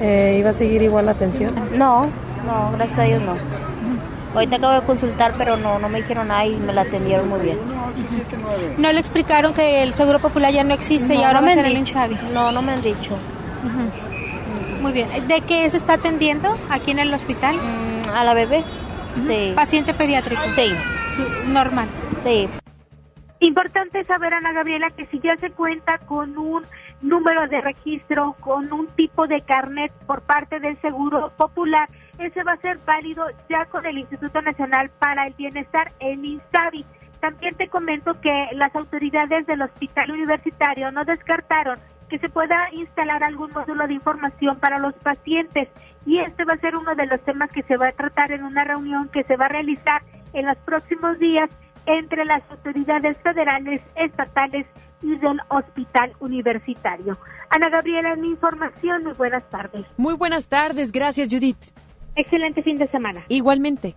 [0.00, 1.52] eh, iba a seguir igual la atención.
[1.76, 2.02] No,
[2.46, 3.34] no, gracias a Dios no.
[4.34, 7.40] Ahorita acabo de consultar, pero no, no me dijeron nada y me la atendieron muy
[7.40, 7.58] bien.
[8.78, 11.54] ¿No le explicaron que el Seguro Popular ya no existe y ahora no va a
[11.56, 11.78] me ser el.
[11.78, 12.16] Insabi?
[12.32, 13.16] No, no me han dicho.
[14.82, 15.08] Muy bien.
[15.28, 17.56] ¿De qué se está atendiendo aquí en el hospital?
[18.14, 18.64] a la bebé.
[19.26, 19.52] Sí.
[19.54, 20.42] ¿Paciente pediátrico?
[20.54, 20.72] Sí.
[21.46, 21.88] Normal.
[22.22, 22.48] Sí.
[23.40, 26.62] Importante saber, Ana Gabriela, que si ya se cuenta con un
[27.02, 31.88] número de registro, con un tipo de carnet por parte del Seguro Popular,
[32.18, 36.84] ese va a ser válido ya con el Instituto Nacional para el Bienestar, el INSABI.
[37.20, 43.24] También te comento que las autoridades del hospital universitario no descartaron que se pueda instalar
[43.24, 45.68] algún módulo de información para los pacientes
[46.06, 48.44] y este va a ser uno de los temas que se va a tratar en
[48.44, 51.50] una reunión que se va a realizar en los próximos días
[51.86, 54.66] entre las autoridades federales, estatales
[55.02, 57.18] y del hospital universitario.
[57.50, 59.84] Ana Gabriela, mi información, muy buenas tardes.
[59.96, 61.83] Muy buenas tardes, gracias Judith.
[62.16, 63.24] Excelente fin de semana.
[63.28, 63.96] Igualmente.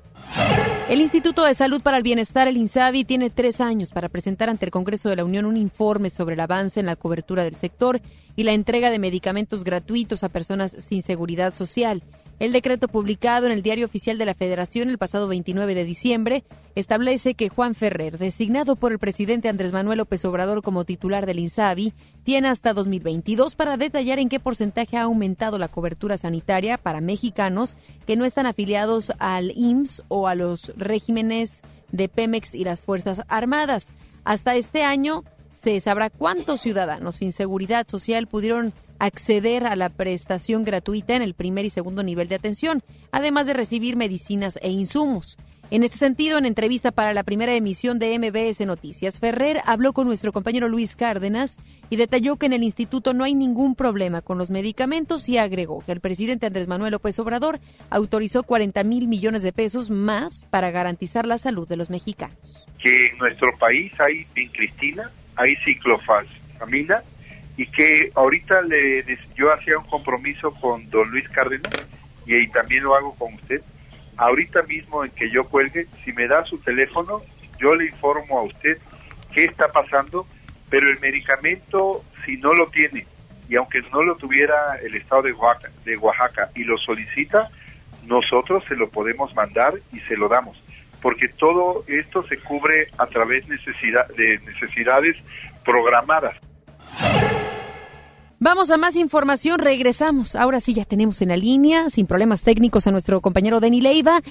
[0.89, 4.65] El Instituto de Salud para el Bienestar, el INSABI, tiene tres años para presentar ante
[4.65, 7.99] el Congreso de la Unión un informe sobre el avance en la cobertura del sector
[8.35, 12.03] y la entrega de medicamentos gratuitos a personas sin seguridad social.
[12.39, 16.43] El decreto publicado en el Diario Oficial de la Federación el pasado 29 de diciembre
[16.75, 21.39] establece que Juan Ferrer, designado por el presidente Andrés Manuel López Obrador como titular del
[21.39, 27.01] INSABI, tiene hasta 2022 para detallar en qué porcentaje ha aumentado la cobertura sanitaria para
[27.01, 32.79] mexicanos que no están afiliados al IMSS o a los regímenes de Pemex y las
[32.81, 33.87] Fuerzas Armadas.
[34.25, 40.63] Hasta este año se sabrá cuántos ciudadanos sin seguridad social pudieron acceder a la prestación
[40.63, 45.37] gratuita en el primer y segundo nivel de atención, además de recibir medicinas e insumos.
[45.69, 50.07] En este sentido, en entrevista para la primera emisión de MBS Noticias, Ferrer habló con
[50.07, 51.57] nuestro compañero Luis Cárdenas
[51.89, 55.83] y detalló que en el instituto no hay ningún problema con los medicamentos y agregó
[55.85, 60.71] que el presidente Andrés Manuel López Obrador autorizó 40 mil millones de pesos más para
[60.71, 62.37] garantizar la salud de los mexicanos.
[62.79, 67.03] que en nuestro país hay vincristina, hay ciclofosfamina
[67.57, 69.03] y que ahorita le,
[69.35, 71.73] yo hacía un compromiso con don Luis Cárdenas
[72.25, 73.61] y, y también lo hago con usted.
[74.15, 77.21] Ahorita mismo en que yo cuelgue, si me da su teléfono,
[77.59, 78.77] yo le informo a usted
[79.33, 80.27] qué está pasando,
[80.69, 83.05] pero el medicamento, si no lo tiene,
[83.49, 87.49] y aunque no lo tuviera el estado de Oaxaca, de Oaxaca y lo solicita,
[88.05, 90.61] nosotros se lo podemos mandar y se lo damos,
[91.01, 95.17] porque todo esto se cubre a través necesidad, de necesidades
[95.65, 96.37] programadas.
[98.39, 100.35] Vamos a más información, regresamos.
[100.35, 104.21] Ahora sí ya tenemos en la línea, sin problemas técnicos, a nuestro compañero Denny Leiva.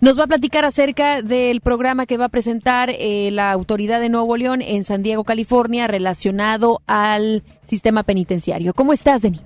[0.00, 4.08] Nos va a platicar acerca del programa que va a presentar eh, la autoridad de
[4.08, 8.72] Nuevo León en San Diego, California, relacionado al sistema penitenciario.
[8.72, 9.40] ¿Cómo estás, Denny?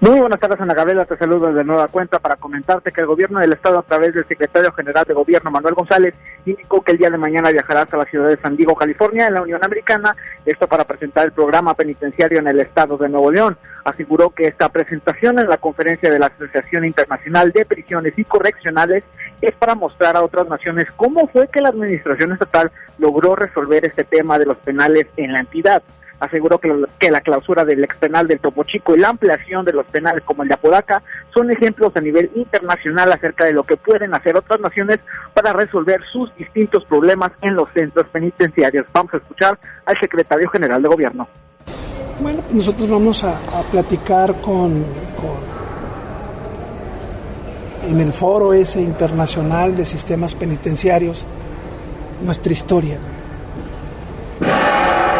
[0.00, 1.04] Muy buenas tardes, Ana Gabriela.
[1.06, 4.28] Te saludo de nueva cuenta para comentarte que el gobierno del Estado, a través del
[4.28, 6.14] secretario general de Gobierno, Manuel González,
[6.46, 9.34] indicó que el día de mañana viajará hasta la ciudad de San Diego, California, en
[9.34, 10.14] la Unión Americana,
[10.46, 13.56] esto para presentar el programa penitenciario en el Estado de Nuevo León.
[13.84, 19.02] Aseguró que esta presentación en la conferencia de la Asociación Internacional de Prisiones y Correccionales
[19.40, 24.04] es para mostrar a otras naciones cómo fue que la administración estatal logró resolver este
[24.04, 25.82] tema de los penales en la entidad
[26.20, 29.72] aseguró que, que la clausura del ex penal del Topo Chico y la ampliación de
[29.72, 31.02] los penales como el de Apodaca
[31.32, 34.98] son ejemplos a nivel internacional acerca de lo que pueden hacer otras naciones
[35.34, 38.86] para resolver sus distintos problemas en los centros penitenciarios.
[38.92, 41.28] Vamos a escuchar al secretario general de gobierno.
[42.20, 44.82] Bueno, nosotros vamos a, a platicar con,
[45.20, 45.58] con-
[47.90, 51.24] en el foro ese internacional de sistemas penitenciarios
[52.24, 52.98] nuestra historia.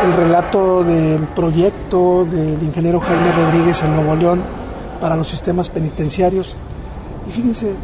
[0.04, 4.42] El relato del proyecto del ingeniero Jaime Rodríguez en Nuevo León
[5.00, 6.54] para los sistemas penitenciarios.
[7.28, 7.74] Y fíjense,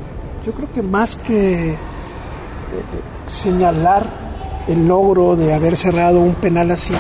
[0.47, 1.77] yo creo que más que eh,
[3.29, 4.07] señalar
[4.69, 6.95] el logro de haber cerrado un penal así,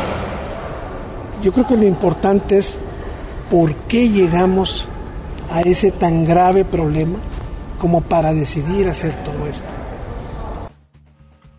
[1.42, 2.78] yo creo que lo importante es
[3.50, 4.86] por qué llegamos
[5.52, 7.18] a ese tan grave problema
[7.78, 9.83] como para decidir hacer todo esto.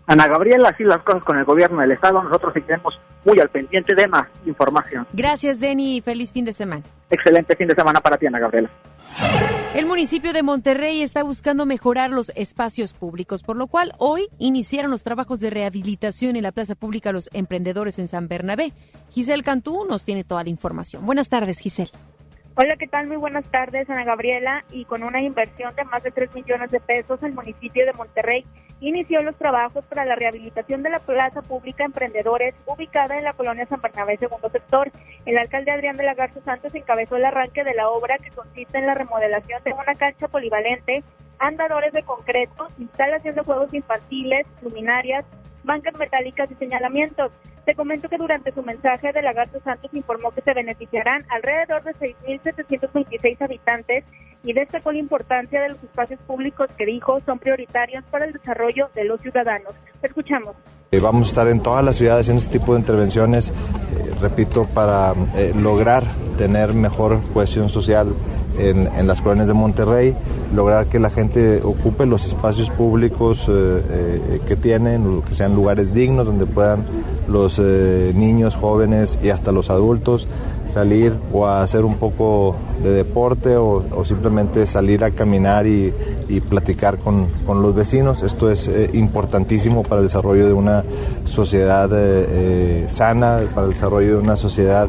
[0.07, 3.95] Ana Gabriela, así las cosas con el gobierno del Estado, nosotros seguiremos muy al pendiente
[3.95, 5.07] de más información.
[5.13, 6.83] Gracias, Denny, y feliz fin de semana.
[7.09, 8.69] Excelente fin de semana para ti, Ana Gabriela.
[9.73, 14.91] El municipio de Monterrey está buscando mejorar los espacios públicos, por lo cual hoy iniciaron
[14.91, 18.73] los trabajos de rehabilitación en la plaza pública Los Emprendedores en San Bernabé.
[19.09, 21.05] Giselle Cantú nos tiene toda la información.
[21.05, 21.91] Buenas tardes, Giselle.
[22.55, 23.07] Hola, ¿qué tal?
[23.07, 24.63] Muy buenas tardes, Ana Gabriela.
[24.71, 28.45] Y con una inversión de más de 3 millones de pesos, el municipio de Monterrey
[28.79, 33.65] inició los trabajos para la rehabilitación de la plaza pública Emprendedores, ubicada en la colonia
[33.65, 34.91] San Bernabé, segundo sector.
[35.25, 38.77] El alcalde Adrián de la Garza Santos encabezó el arranque de la obra que consiste
[38.77, 41.03] en la remodelación de una cancha polivalente,
[41.39, 45.25] andadores de concreto, instalación de juegos infantiles, luminarias,
[45.65, 47.31] bancas metálicas y señalamientos.
[47.65, 51.93] Te comento que durante su mensaje de Lagarto Santos informó que se beneficiarán alrededor de
[51.95, 54.03] 6.726 habitantes
[54.43, 58.89] y destacó la importancia de los espacios públicos que dijo son prioritarios para el desarrollo
[58.93, 59.73] de los ciudadanos.
[60.03, 60.55] Escuchamos.
[60.91, 63.53] Eh, vamos a estar en todas las ciudades haciendo este tipo de intervenciones, eh,
[64.21, 66.03] repito, para eh, lograr
[66.37, 68.13] tener mejor cohesión social
[68.57, 70.15] en, las colonias de Monterrey,
[70.53, 73.49] lograr que la gente ocupe los espacios públicos
[74.47, 76.85] que tienen, que sean lugares dignos donde puedan
[77.27, 80.27] los niños, jóvenes y hasta los adultos
[80.67, 85.93] salir o a hacer un poco de deporte o, simplemente salir a caminar y,
[86.49, 88.23] platicar con, los vecinos.
[88.23, 90.83] Esto es eh, importantísimo para el desarrollo de una
[91.25, 94.87] sociedad eh, eh, sana, para el desarrollo de una sociedad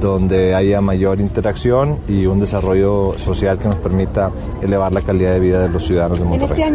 [0.00, 4.30] donde haya mayor interacción y un desarrollo social que nos permita
[4.62, 6.74] elevar la calidad de vida de los ciudadanos de Monterrey.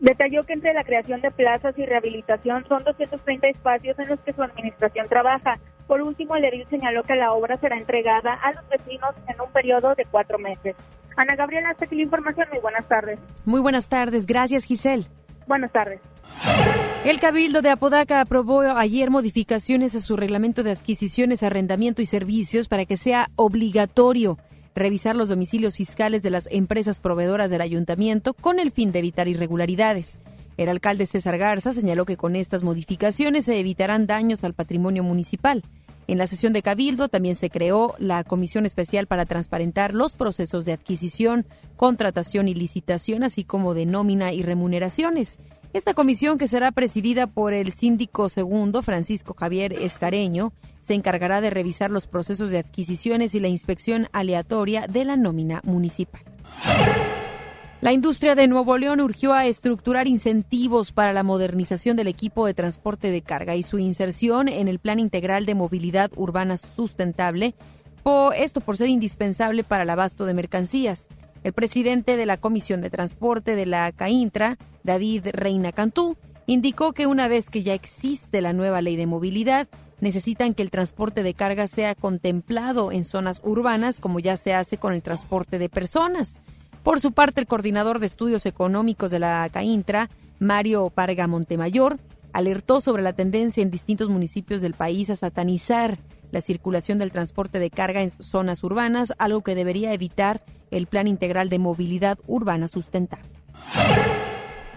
[0.00, 4.32] Detalló que entre la creación de plazas y rehabilitación son 230 espacios en los que
[4.32, 5.58] su administración trabaja.
[5.86, 9.50] Por último, el edil señaló que la obra será entregada a los vecinos en un
[9.52, 10.74] periodo de cuatro meses.
[11.16, 12.46] Ana Gabriela, hasta aquí la información.
[12.50, 13.18] Muy buenas tardes.
[13.44, 14.26] Muy buenas tardes.
[14.26, 15.06] Gracias, Giselle.
[15.46, 16.00] Buenas tardes.
[17.04, 22.66] El Cabildo de Apodaca aprobó ayer modificaciones a su reglamento de adquisiciones, arrendamiento y servicios
[22.66, 24.38] para que sea obligatorio
[24.74, 29.28] revisar los domicilios fiscales de las empresas proveedoras del ayuntamiento con el fin de evitar
[29.28, 30.20] irregularidades.
[30.56, 35.62] El alcalde César Garza señaló que con estas modificaciones se evitarán daños al patrimonio municipal.
[36.08, 40.64] En la sesión de Cabildo también se creó la Comisión Especial para transparentar los procesos
[40.64, 41.46] de adquisición,
[41.76, 45.40] contratación y licitación, así como de nómina y remuneraciones.
[45.72, 51.50] Esta comisión, que será presidida por el síndico segundo, Francisco Javier Escareño, se encargará de
[51.50, 56.22] revisar los procesos de adquisiciones y la inspección aleatoria de la nómina municipal.
[57.82, 62.54] La industria de Nuevo León urgió a estructurar incentivos para la modernización del equipo de
[62.54, 67.54] transporte de carga y su inserción en el Plan Integral de Movilidad Urbana Sustentable,
[68.36, 71.08] esto por ser indispensable para el abasto de mercancías.
[71.42, 76.16] El presidente de la Comisión de Transporte de la CAINTRA, David Reina Cantú,
[76.46, 79.68] indicó que una vez que ya existe la nueva ley de movilidad,
[80.00, 84.78] necesitan que el transporte de carga sea contemplado en zonas urbanas como ya se hace
[84.78, 86.42] con el transporte de personas.
[86.86, 90.08] Por su parte, el coordinador de estudios económicos de la CAINTRA,
[90.38, 91.98] Mario Parga Montemayor,
[92.32, 95.98] alertó sobre la tendencia en distintos municipios del país a satanizar
[96.30, 101.08] la circulación del transporte de carga en zonas urbanas, algo que debería evitar el Plan
[101.08, 103.26] Integral de Movilidad Urbana Sustentable.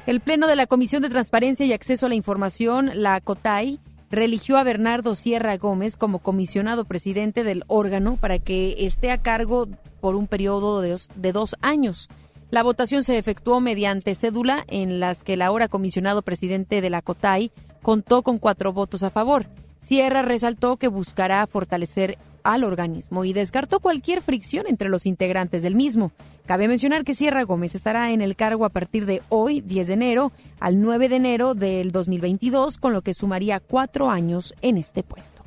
[0.07, 3.79] El Pleno de la Comisión de Transparencia y Acceso a la Información, la COTAI,
[4.09, 9.67] religió a Bernardo Sierra Gómez como comisionado presidente del órgano para que esté a cargo
[9.99, 12.09] por un periodo de dos, de dos años.
[12.51, 17.01] La votación se efectuó mediante cédula en las que el ahora comisionado presidente de la
[17.01, 19.45] COTAI contó con cuatro votos a favor.
[19.81, 25.75] Sierra resaltó que buscará fortalecer al organismo y descartó cualquier fricción entre los integrantes del
[25.75, 26.11] mismo.
[26.45, 29.93] Cabe mencionar que Sierra Gómez estará en el cargo a partir de hoy, 10 de
[29.93, 35.03] enero, al 9 de enero del 2022, con lo que sumaría cuatro años en este
[35.03, 35.43] puesto.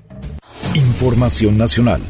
[0.75, 2.01] Información nacional.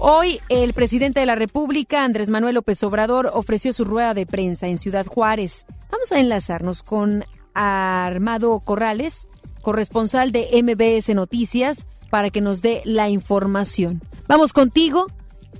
[0.00, 4.68] Hoy, el presidente de la República, Andrés Manuel López Obrador, ofreció su rueda de prensa
[4.68, 5.66] en Ciudad Juárez.
[5.90, 9.26] Vamos a enlazarnos con Armado Corrales,
[9.60, 14.00] corresponsal de MBS Noticias, para que nos dé la información.
[14.28, 15.08] Vamos contigo,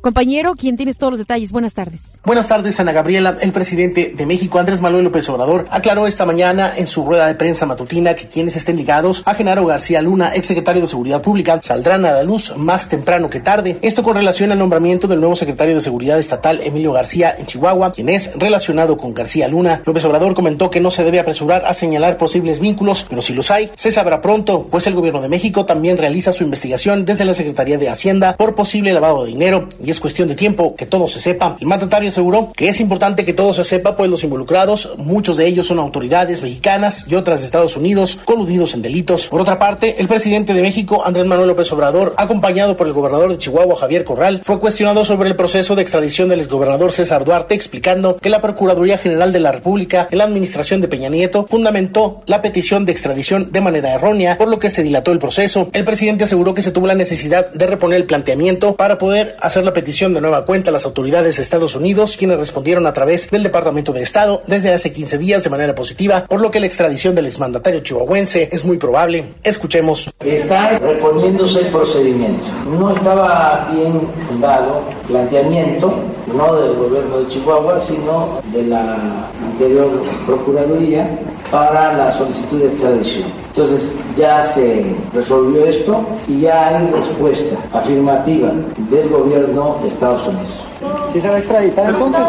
[0.01, 1.51] Compañero, quien tienes todos los detalles.
[1.51, 2.03] Buenas tardes.
[2.25, 3.37] Buenas tardes, Ana Gabriela.
[3.41, 7.35] El presidente de México, Andrés Manuel López Obrador, aclaró esta mañana en su rueda de
[7.35, 12.05] prensa matutina que quienes estén ligados a Genaro García Luna, exsecretario de Seguridad Pública, saldrán
[12.05, 13.79] a la luz más temprano que tarde.
[13.83, 17.93] Esto con relación al nombramiento del nuevo secretario de Seguridad Estatal, Emilio García, en Chihuahua,
[17.93, 19.83] quien es relacionado con García Luna.
[19.85, 23.51] López Obrador comentó que no se debe apresurar a señalar posibles vínculos, pero si los
[23.51, 27.35] hay, se sabrá pronto, pues el gobierno de México también realiza su investigación desde la
[27.35, 31.21] Secretaría de Hacienda por posible lavado de dinero es cuestión de tiempo que todo se
[31.21, 31.57] sepa.
[31.61, 35.47] El mandatario aseguró que es importante que todo se sepa, pues los involucrados, muchos de
[35.47, 39.27] ellos son autoridades mexicanas y otras de Estados Unidos, coludidos en delitos.
[39.29, 43.31] Por otra parte, el presidente de México, Andrés Manuel López Obrador, acompañado por el gobernador
[43.31, 47.55] de Chihuahua, Javier Corral, fue cuestionado sobre el proceso de extradición del exgobernador César Duarte,
[47.55, 52.23] explicando que la Procuraduría General de la República, en la administración de Peña Nieto, fundamentó
[52.27, 55.71] la petición de extradición de manera errónea, por lo que se dilató el proceso.
[55.73, 59.63] El presidente aseguró que se tuvo la necesidad de reponer el planteamiento para poder hacer
[59.63, 63.31] una petición de nueva cuenta a las autoridades de Estados Unidos, quienes respondieron a través
[63.31, 66.67] del Departamento de Estado desde hace 15 días de manera positiva, por lo que la
[66.67, 69.35] extradición del exmandatario chihuahuense es muy probable.
[69.45, 70.11] Escuchemos.
[70.19, 72.49] Está reponiéndose el procedimiento.
[72.77, 74.01] No estaba bien
[74.41, 75.95] dado planteamiento,
[76.35, 79.89] no del gobierno de Chihuahua, sino de la anterior
[80.27, 81.09] Procuraduría
[81.53, 83.48] para la solicitud de extradición.
[83.59, 88.53] Entonces ya se resolvió esto y ya hay respuesta afirmativa
[88.89, 90.65] del gobierno de Estados Unidos.
[91.13, 92.23] ¿Sí se va a extraditar entonces?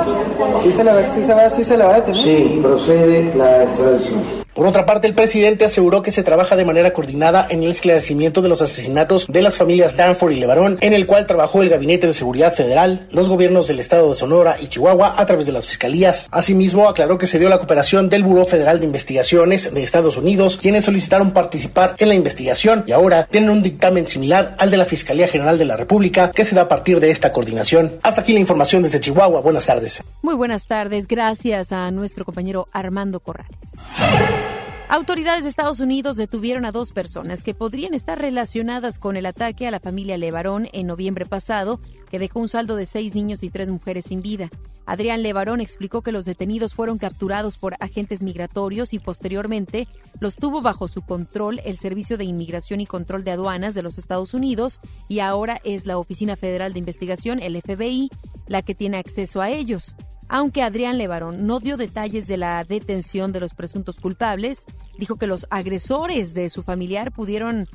[0.63, 2.23] ¿Sí se, la, sí se, va, sí se la va a detener?
[2.23, 4.19] Sí, procede la extradición.
[4.59, 8.41] Por otra parte, el presidente aseguró que se trabaja de manera coordinada en el esclarecimiento
[8.41, 12.07] de los asesinatos de las familias Danford y Levarón, en el cual trabajó el Gabinete
[12.07, 15.65] de Seguridad Federal, los gobiernos del estado de Sonora y Chihuahua a través de las
[15.65, 16.27] fiscalías.
[16.29, 20.57] Asimismo, aclaró que se dio la cooperación del Buró Federal de Investigaciones de Estados Unidos,
[20.57, 24.83] quienes solicitaron participar en la investigación y ahora tienen un dictamen similar al de la
[24.83, 27.93] Fiscalía General de la República, que se da a partir de esta coordinación.
[28.03, 29.39] Hasta aquí la información desde Chihuahua.
[29.39, 30.03] Buenas tardes.
[30.21, 31.07] Muy buenas tardes.
[31.07, 33.55] Gracias a nuestro compañero Armando Corrales.
[34.91, 39.67] Autoridades de Estados Unidos detuvieron a dos personas que podrían estar relacionadas con el ataque
[39.67, 41.79] a la familia Levarón en noviembre pasado,
[42.09, 44.49] que dejó un saldo de seis niños y tres mujeres sin vida.
[44.87, 49.87] Adrián Levarón explicó que los detenidos fueron capturados por agentes migratorios y posteriormente
[50.19, 53.99] los tuvo bajo su control el Servicio de Inmigración y Control de Aduanas de los
[53.99, 58.09] Estados Unidos y ahora es la Oficina Federal de Investigación, el FBI,
[58.47, 59.95] la que tiene acceso a ellos.
[60.29, 64.65] Aunque Adrián Levarón no dio detalles de la detención de los presuntos culpables,
[64.97, 67.67] dijo que los agresores de su familiar pudieron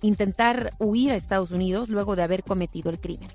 [0.00, 3.28] intentar huir a Estados Unidos luego de haber cometido el crimen.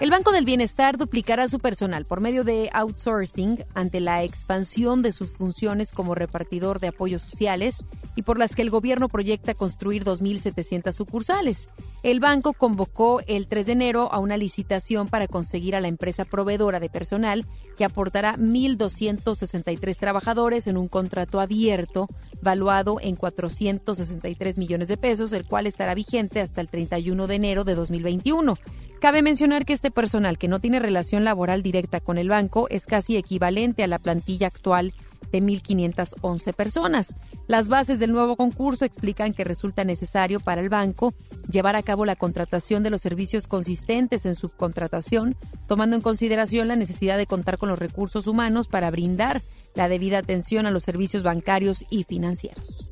[0.00, 5.12] El Banco del Bienestar duplicará su personal por medio de outsourcing ante la expansión de
[5.12, 7.84] sus funciones como repartidor de apoyos sociales
[8.16, 11.68] y por las que el gobierno proyecta construir 2.700 sucursales.
[12.02, 16.24] El banco convocó el 3 de enero a una licitación para conseguir a la empresa
[16.24, 17.46] proveedora de personal
[17.78, 22.08] que aportará 1.263 trabajadores en un contrato abierto
[22.42, 27.64] valuado en 463 millones de pesos, el cual estará vigente hasta el 31 de enero
[27.64, 28.56] de 2021.
[29.04, 32.86] Cabe mencionar que este personal que no tiene relación laboral directa con el banco es
[32.86, 34.94] casi equivalente a la plantilla actual
[35.30, 37.14] de 1.511 personas.
[37.46, 41.12] Las bases del nuevo concurso explican que resulta necesario para el banco
[41.50, 45.36] llevar a cabo la contratación de los servicios consistentes en subcontratación,
[45.68, 49.42] tomando en consideración la necesidad de contar con los recursos humanos para brindar
[49.74, 52.88] la debida atención a los servicios bancarios y financieros.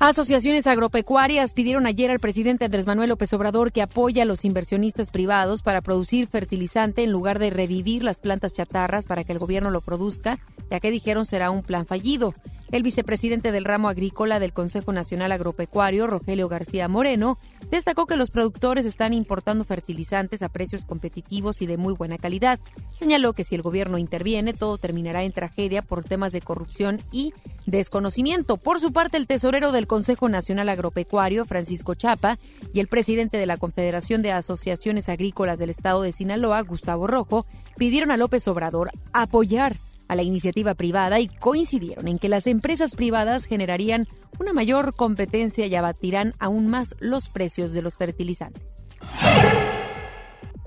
[0.00, 5.10] Asociaciones agropecuarias pidieron ayer al presidente Andrés Manuel López Obrador que apoye a los inversionistas
[5.10, 9.70] privados para producir fertilizante en lugar de revivir las plantas chatarras para que el gobierno
[9.70, 10.38] lo produzca,
[10.70, 12.32] ya que dijeron será un plan fallido.
[12.72, 17.36] El vicepresidente del ramo agrícola del Consejo Nacional Agropecuario, Rogelio García Moreno,
[17.68, 22.60] destacó que los productores están importando fertilizantes a precios competitivos y de muy buena calidad.
[22.94, 27.34] Señaló que si el gobierno interviene, todo terminará en tragedia por temas de corrupción y
[27.66, 28.56] desconocimiento.
[28.56, 32.38] Por su parte, el tesorero del Consejo Nacional Agropecuario, Francisco Chapa,
[32.72, 37.46] y el presidente de la Confederación de Asociaciones Agrícolas del Estado de Sinaloa, Gustavo Rojo,
[37.76, 39.74] pidieron a López Obrador apoyar
[40.10, 44.08] a la iniciativa privada y coincidieron en que las empresas privadas generarían
[44.40, 48.60] una mayor competencia y abatirán aún más los precios de los fertilizantes.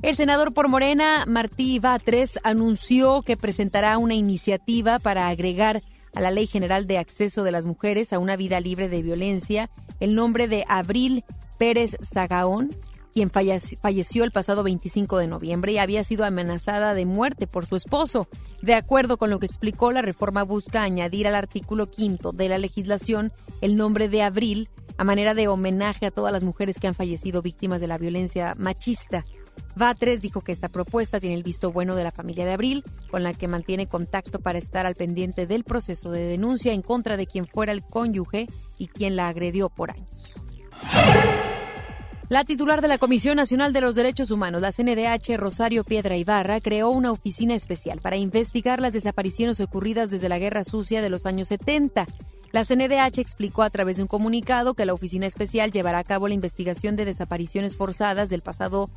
[0.02, 5.84] El senador por Morena, Martí Batres, anunció que presentará una iniciativa para agregar
[6.16, 9.70] a la Ley General de Acceso de las Mujeres a una vida libre de violencia
[10.00, 11.26] el nombre de Abril
[11.58, 12.74] Pérez Zagaón,
[13.14, 17.76] quien falleció el pasado 25 de noviembre y había sido amenazada de muerte por su
[17.76, 18.28] esposo.
[18.62, 22.58] De acuerdo con lo que explicó, la reforma busca añadir al artículo quinto de la
[22.58, 26.96] legislación el nombre de Abril a manera de homenaje a todas las mujeres que han
[26.96, 29.26] fallecido víctimas de la violencia machista.
[29.76, 33.24] Batres dijo que esta propuesta tiene el visto bueno de la familia de Abril, con
[33.24, 37.28] la que mantiene contacto para estar al pendiente del proceso de denuncia en contra de
[37.28, 38.48] quien fuera el cónyuge
[38.78, 40.34] y quien la agredió por años.
[42.34, 46.62] La titular de la Comisión Nacional de los Derechos Humanos, la CNDH, Rosario Piedra Ibarra,
[46.62, 51.28] creó una oficina especial para investigar las desapariciones ocurridas desde la Guerra Sucia de los
[51.28, 52.08] años 70.
[52.52, 56.28] La CNDH explicó a través de un comunicado que la oficina especial llevará a cabo
[56.28, 58.90] la investigación de desapariciones forzadas del pasado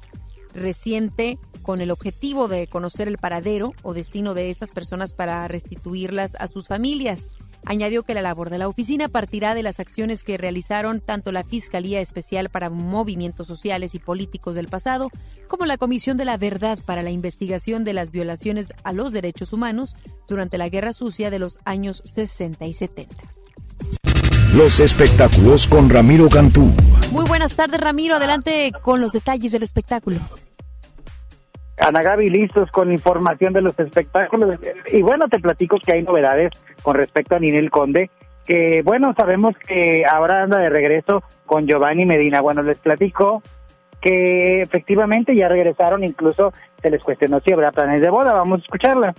[0.55, 6.37] reciente con el objetivo de conocer el paradero o destino de estas personas para restituirlas
[6.37, 7.33] a sus familias.
[7.65, 11.45] Añadió que la labor de la oficina partirá de las acciones que realizaron tanto la
[11.45, 15.11] Fiscalía Especial para Movimientos Sociales y Políticos del pasado
[15.49, 19.53] como la Comisión de la Verdad para la Investigación de las Violaciones a los Derechos
[19.53, 19.97] Humanos
[20.29, 23.15] durante la Guerra Sucia de los años 60 y 70.
[24.55, 26.73] Los espectáculos con Ramiro Cantú.
[27.13, 28.17] Muy buenas tardes, Ramiro.
[28.17, 30.19] Adelante con los detalles del espectáculo.
[31.79, 34.59] Ana Gaby, listos con información de los espectáculos.
[34.93, 36.53] Y bueno, te platico que hay novedades
[36.83, 38.11] con respecto a Ninel Conde,
[38.47, 42.41] que bueno, sabemos que ahora anda de regreso con Giovanni Medina.
[42.41, 43.43] Bueno, les platico
[44.01, 48.33] que efectivamente ya regresaron, incluso se les cuestionó si habrá planes de boda.
[48.33, 49.15] Vamos a escucharla.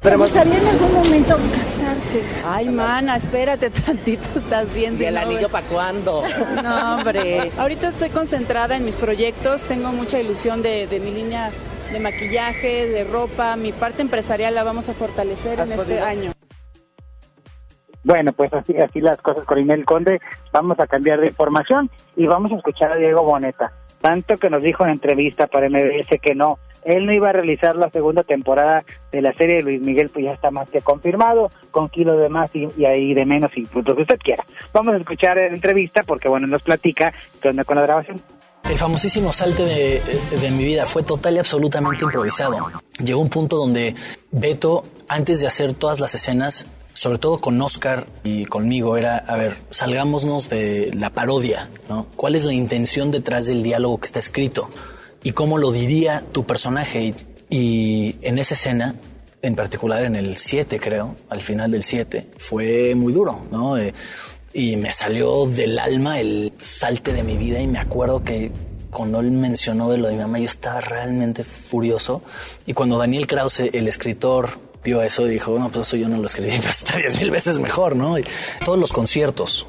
[0.00, 2.22] ¿Te gustaría en algún momento casarte?
[2.44, 5.02] Ay, mana, espérate tantito, estás viendo.
[5.02, 6.22] ¿Y el anillo para cuándo?
[6.62, 7.50] No, hombre.
[7.58, 11.50] Ahorita estoy concentrada en mis proyectos, tengo mucha ilusión de, de mi línea
[11.92, 16.32] de maquillaje, de ropa, mi parte empresarial la vamos a fortalecer en este año.
[18.04, 20.20] Bueno, pues así, así las cosas con Inel Conde.
[20.52, 23.72] Vamos a cambiar de información y vamos a escuchar a Diego Boneta.
[24.00, 27.74] Tanto que nos dijo en entrevista para MBS que no, él no iba a realizar
[27.74, 31.50] la segunda temporada de la serie de Luis Miguel, pues ya está más que confirmado,
[31.72, 34.44] con kilo de más y, ahí de menos y punto que usted quiera.
[34.72, 37.12] Vamos a escuchar la entrevista porque, bueno, nos platica
[37.42, 38.20] qué onda con la grabación.
[38.68, 42.56] El famosísimo salte de, mi vida fue total y absolutamente improvisado.
[43.02, 43.94] Llegó un punto donde
[44.32, 49.36] Beto, antes de hacer todas las escenas, sobre todo con Oscar y conmigo, era, a
[49.36, 52.08] ver, salgámonos de la parodia, ¿no?
[52.16, 54.68] ¿Cuál es la intención detrás del diálogo que está escrito?
[55.22, 57.14] ¿Y cómo lo diría tu personaje?
[57.48, 58.96] Y, en esa escena,
[59.42, 63.78] en particular en el 7 creo, al final del 7, fue muy duro, ¿no?
[63.78, 63.94] Eh,
[64.56, 68.50] y me salió del alma el salte de mi vida y me acuerdo que
[68.90, 72.22] cuando él mencionó de lo de mi mamá yo estaba realmente furioso
[72.64, 76.26] y cuando Daniel Krause, el escritor, vio eso dijo, no, pues eso yo no lo
[76.26, 78.16] escribí, pero está diez mil veces mejor, ¿no?
[78.64, 79.66] Todos los conciertos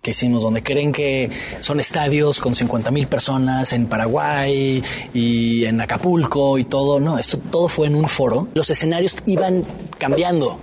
[0.00, 4.80] que hicimos, donde creen que son estadios con 50 mil personas en Paraguay
[5.12, 8.46] y en Acapulco y todo, no, esto todo fue en un foro.
[8.54, 9.64] Los escenarios iban
[9.98, 10.60] cambiando.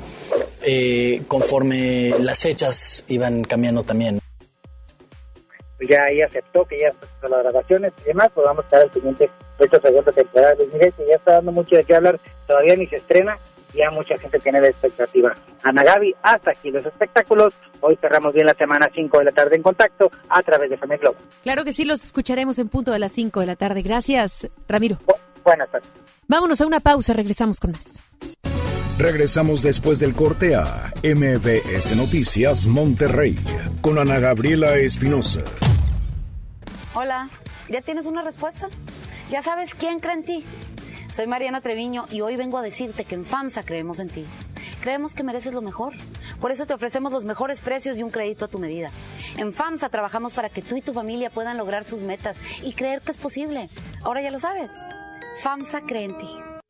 [0.63, 4.19] Eh, conforme las fechas iban cambiando también.
[5.89, 6.93] Ya ahí aceptó que ya
[7.27, 10.67] las grabaciones y demás, pues vamos a estar al siguiente de esta segunda temporada de
[10.67, 13.37] Miguel, que ya está dando mucho de qué hablar, todavía ni se estrena,
[13.73, 15.35] ya mucha gente tiene la expectativa.
[15.63, 17.53] Ana Gaby, hasta aquí los espectáculos.
[17.79, 20.99] Hoy cerramos bien la semana 5 de la tarde en contacto a través de Familia
[21.01, 21.17] Globo.
[21.41, 23.81] Claro que sí, los escucharemos en punto de las 5 de la tarde.
[23.81, 24.97] Gracias, Ramiro.
[25.43, 25.89] buenas tardes.
[26.27, 28.01] Vámonos a una pausa, regresamos con más.
[29.01, 33.35] Regresamos después del corte a MBS Noticias Monterrey
[33.81, 35.41] con Ana Gabriela Espinosa.
[36.93, 37.27] Hola,
[37.67, 38.69] ¿ya tienes una respuesta?
[39.31, 40.45] ¿Ya sabes quién cree en ti?
[41.11, 44.23] Soy Mariana Treviño y hoy vengo a decirte que en FAMSA creemos en ti.
[44.81, 45.93] Creemos que mereces lo mejor.
[46.39, 48.91] Por eso te ofrecemos los mejores precios y un crédito a tu medida.
[49.35, 53.01] En FAMSA trabajamos para que tú y tu familia puedan lograr sus metas y creer
[53.01, 53.67] que es posible.
[54.03, 54.71] Ahora ya lo sabes.
[55.41, 56.50] FAMSA cree en ti.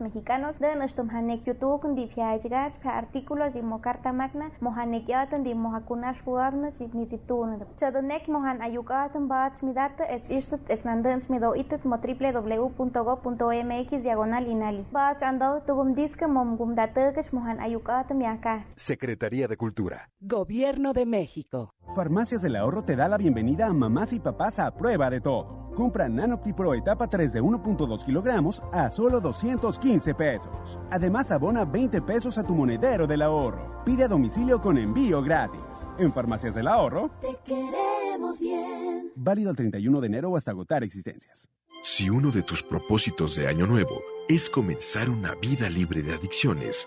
[0.00, 5.54] mexicanos de nuestro hanek youtube di piajigas pa artículos y mocarta magna mohanek yatan di
[5.54, 11.84] mohakunash fuagna ni situn chadonek mohan ayukatan bat midat es irstut es nandans mido itet
[11.84, 14.84] mo www.go.mx diagonal inali.
[14.92, 18.64] Bat ando tugum diska mom gumdatekesh mohan ayukatan yaka.
[18.76, 20.08] Secretaría de Cultura.
[20.20, 24.70] Gobierno de México Farmacias del Ahorro te da la bienvenida a mamás y papás a
[24.72, 25.70] prueba de todo.
[25.74, 30.78] Compra Nanopti Pro etapa 3 de 1.2 kilogramos a solo 215 pesos.
[30.90, 33.82] Además, abona 20 pesos a tu monedero del ahorro.
[33.84, 35.86] Pide a domicilio con envío gratis.
[35.98, 39.12] En Farmacias del Ahorro, te queremos bien.
[39.16, 41.48] Válido el 31 de enero o hasta agotar existencias.
[41.82, 46.86] Si uno de tus propósitos de Año Nuevo es comenzar una vida libre de adicciones,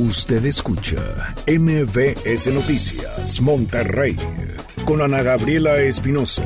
[0.00, 4.16] Usted escucha MBS Noticias Monterrey
[4.86, 6.42] con Ana Gabriela Espinosa.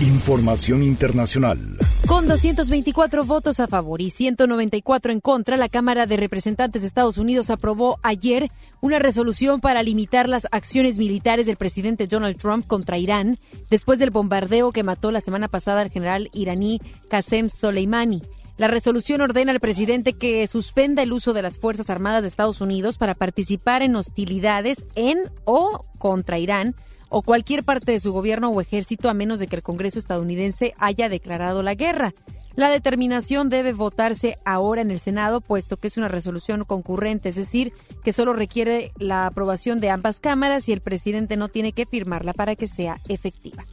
[0.00, 1.76] Información internacional.
[2.08, 7.18] Con 224 votos a favor y 194 en contra, la Cámara de Representantes de Estados
[7.18, 12.96] Unidos aprobó ayer una resolución para limitar las acciones militares del presidente Donald Trump contra
[12.96, 13.38] Irán
[13.68, 16.80] después del bombardeo que mató la semana pasada al general iraní
[17.10, 18.22] Qasem Soleimani.
[18.60, 22.60] La resolución ordena al presidente que suspenda el uso de las Fuerzas Armadas de Estados
[22.60, 26.74] Unidos para participar en hostilidades en o contra Irán
[27.08, 30.74] o cualquier parte de su gobierno o ejército a menos de que el Congreso estadounidense
[30.76, 32.12] haya declarado la guerra.
[32.54, 37.36] La determinación debe votarse ahora en el Senado, puesto que es una resolución concurrente, es
[37.36, 37.72] decir,
[38.04, 42.34] que solo requiere la aprobación de ambas cámaras y el presidente no tiene que firmarla
[42.34, 43.64] para que sea efectiva.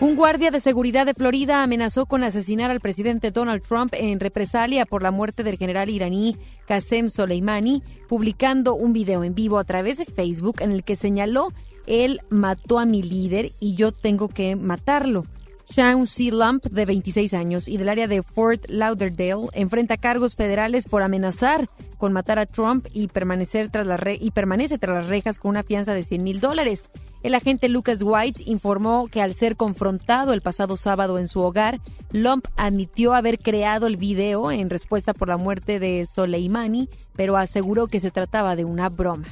[0.00, 4.86] Un guardia de seguridad de Florida amenazó con asesinar al presidente Donald Trump en represalia
[4.86, 9.98] por la muerte del general iraní Qasem Soleimani, publicando un video en vivo a través
[9.98, 11.52] de Facebook en el que señaló,
[11.86, 15.26] él mató a mi líder y yo tengo que matarlo.
[15.70, 16.32] Sean C.
[16.32, 21.68] Lump, de 26 años y del área de Fort Lauderdale, enfrenta cargos federales por amenazar
[21.96, 25.62] con matar a Trump y, permanecer tras la y permanece tras las rejas con una
[25.62, 26.90] fianza de 100 mil dólares.
[27.22, 31.78] El agente Lucas White informó que al ser confrontado el pasado sábado en su hogar,
[32.10, 37.86] Lump admitió haber creado el video en respuesta por la muerte de Soleimani, pero aseguró
[37.86, 39.28] que se trataba de una broma.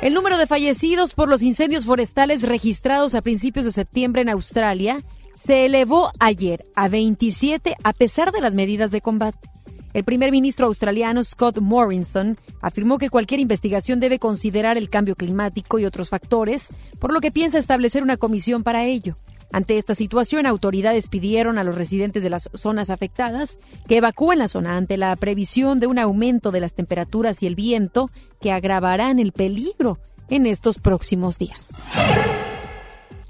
[0.00, 4.98] El número de fallecidos por los incendios forestales registrados a principios de septiembre en Australia
[5.34, 9.50] se elevó ayer a 27 a pesar de las medidas de combate.
[9.94, 15.80] El primer ministro australiano Scott Morrison afirmó que cualquier investigación debe considerar el cambio climático
[15.80, 16.68] y otros factores,
[17.00, 19.16] por lo que piensa establecer una comisión para ello.
[19.50, 24.48] Ante esta situación, autoridades pidieron a los residentes de las zonas afectadas que evacúen la
[24.48, 29.18] zona ante la previsión de un aumento de las temperaturas y el viento que agravarán
[29.18, 31.70] el peligro en estos próximos días.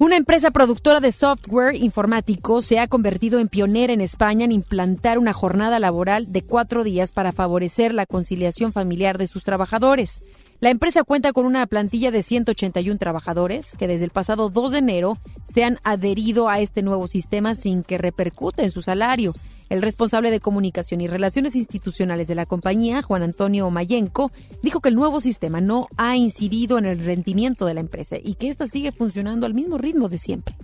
[0.01, 5.19] Una empresa productora de software informático se ha convertido en pionera en España en implantar
[5.19, 10.23] una jornada laboral de cuatro días para favorecer la conciliación familiar de sus trabajadores.
[10.61, 14.79] La empresa cuenta con una plantilla de 181 trabajadores que desde el pasado 2 de
[14.79, 15.19] enero
[15.53, 19.35] se han adherido a este nuevo sistema sin que repercute en su salario.
[19.69, 24.89] El responsable de comunicación y relaciones institucionales de la compañía, Juan Antonio Mayenco, dijo que
[24.89, 28.67] el nuevo sistema no ha incidido en el rendimiento de la empresa y que ésta
[28.67, 30.57] sigue funcionando al mismo ritmo de siempre.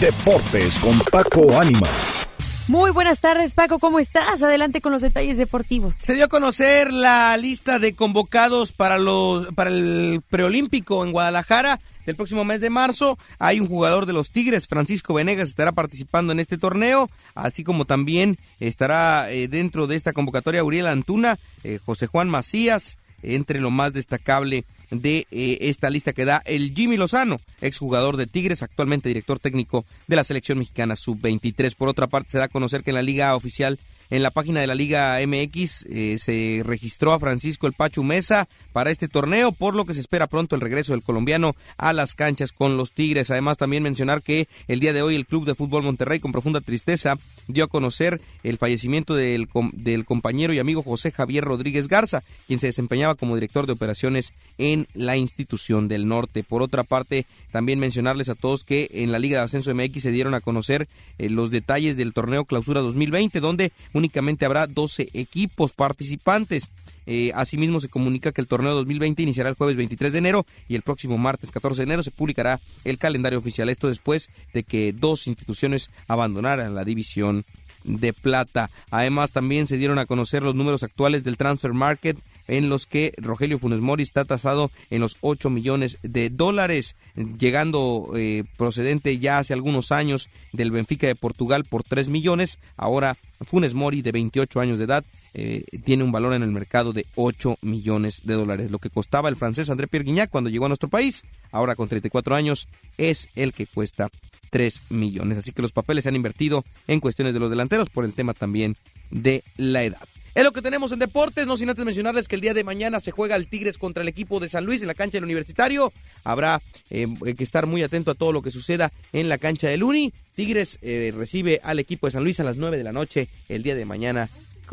[0.00, 2.26] Deportes con Paco Ánimas.
[2.66, 4.42] Muy buenas tardes, Paco, ¿cómo estás?
[4.42, 5.96] Adelante con los detalles deportivos.
[5.96, 11.78] Se dio a conocer la lista de convocados para los para el preolímpico en Guadalajara
[12.06, 13.18] del próximo mes de marzo.
[13.38, 17.84] Hay un jugador de los Tigres, Francisco Venegas, estará participando en este torneo, así como
[17.84, 23.70] también estará eh, dentro de esta convocatoria Uriel Antuna, eh, José Juan Macías, entre lo
[23.70, 29.08] más destacable de eh, esta lista que da el Jimmy Lozano, exjugador de Tigres, actualmente
[29.08, 31.74] director técnico de la selección mexicana sub-23.
[31.76, 33.78] Por otra parte, se da a conocer que en la liga oficial
[34.10, 38.48] en la página de la Liga MX eh, se registró a Francisco El Pachu Mesa
[38.72, 42.14] para este torneo, por lo que se espera pronto el regreso del colombiano a las
[42.14, 43.30] canchas con los Tigres.
[43.30, 46.60] Además, también mencionar que el día de hoy el Club de Fútbol Monterrey, con profunda
[46.60, 52.24] tristeza, dio a conocer el fallecimiento del, del compañero y amigo José Javier Rodríguez Garza,
[52.46, 56.42] quien se desempeñaba como director de operaciones en la institución del norte.
[56.42, 60.10] Por otra parte, también mencionarles a todos que en la Liga de Ascenso MX se
[60.10, 60.88] dieron a conocer
[61.18, 66.68] eh, los detalles del torneo Clausura 2020, donde únicamente habrá 12 equipos participantes.
[67.06, 70.74] Eh, asimismo, se comunica que el torneo 2020 iniciará el jueves 23 de enero y
[70.74, 73.68] el próximo martes 14 de enero se publicará el calendario oficial.
[73.68, 77.44] Esto después de que dos instituciones abandonaran la división
[77.84, 78.70] de plata.
[78.90, 82.18] Además, también se dieron a conocer los números actuales del transfer market
[82.48, 86.96] en los que Rogelio Funes Mori está tasado en los 8 millones de dólares,
[87.38, 92.58] llegando eh, procedente ya hace algunos años del Benfica de Portugal por 3 millones.
[92.76, 96.92] Ahora Funes Mori, de 28 años de edad, eh, tiene un valor en el mercado
[96.92, 98.70] de 8 millones de dólares.
[98.70, 101.88] Lo que costaba el francés André Pierre Guignac cuando llegó a nuestro país, ahora con
[101.88, 102.68] 34 años,
[102.98, 104.10] es el que cuesta
[104.50, 105.38] 3 millones.
[105.38, 108.34] Así que los papeles se han invertido en cuestiones de los delanteros por el tema
[108.34, 108.76] también
[109.10, 110.06] de la edad.
[110.34, 112.98] Es lo que tenemos en deportes, no sin antes mencionarles que el día de mañana
[112.98, 115.92] se juega el Tigres contra el equipo de San Luis en la cancha del Universitario.
[116.24, 116.60] Habrá
[116.90, 117.06] eh,
[117.36, 120.12] que estar muy atento a todo lo que suceda en la cancha del Uni.
[120.34, 123.62] Tigres eh, recibe al equipo de San Luis a las 9 de la noche el
[123.62, 124.28] día de mañana.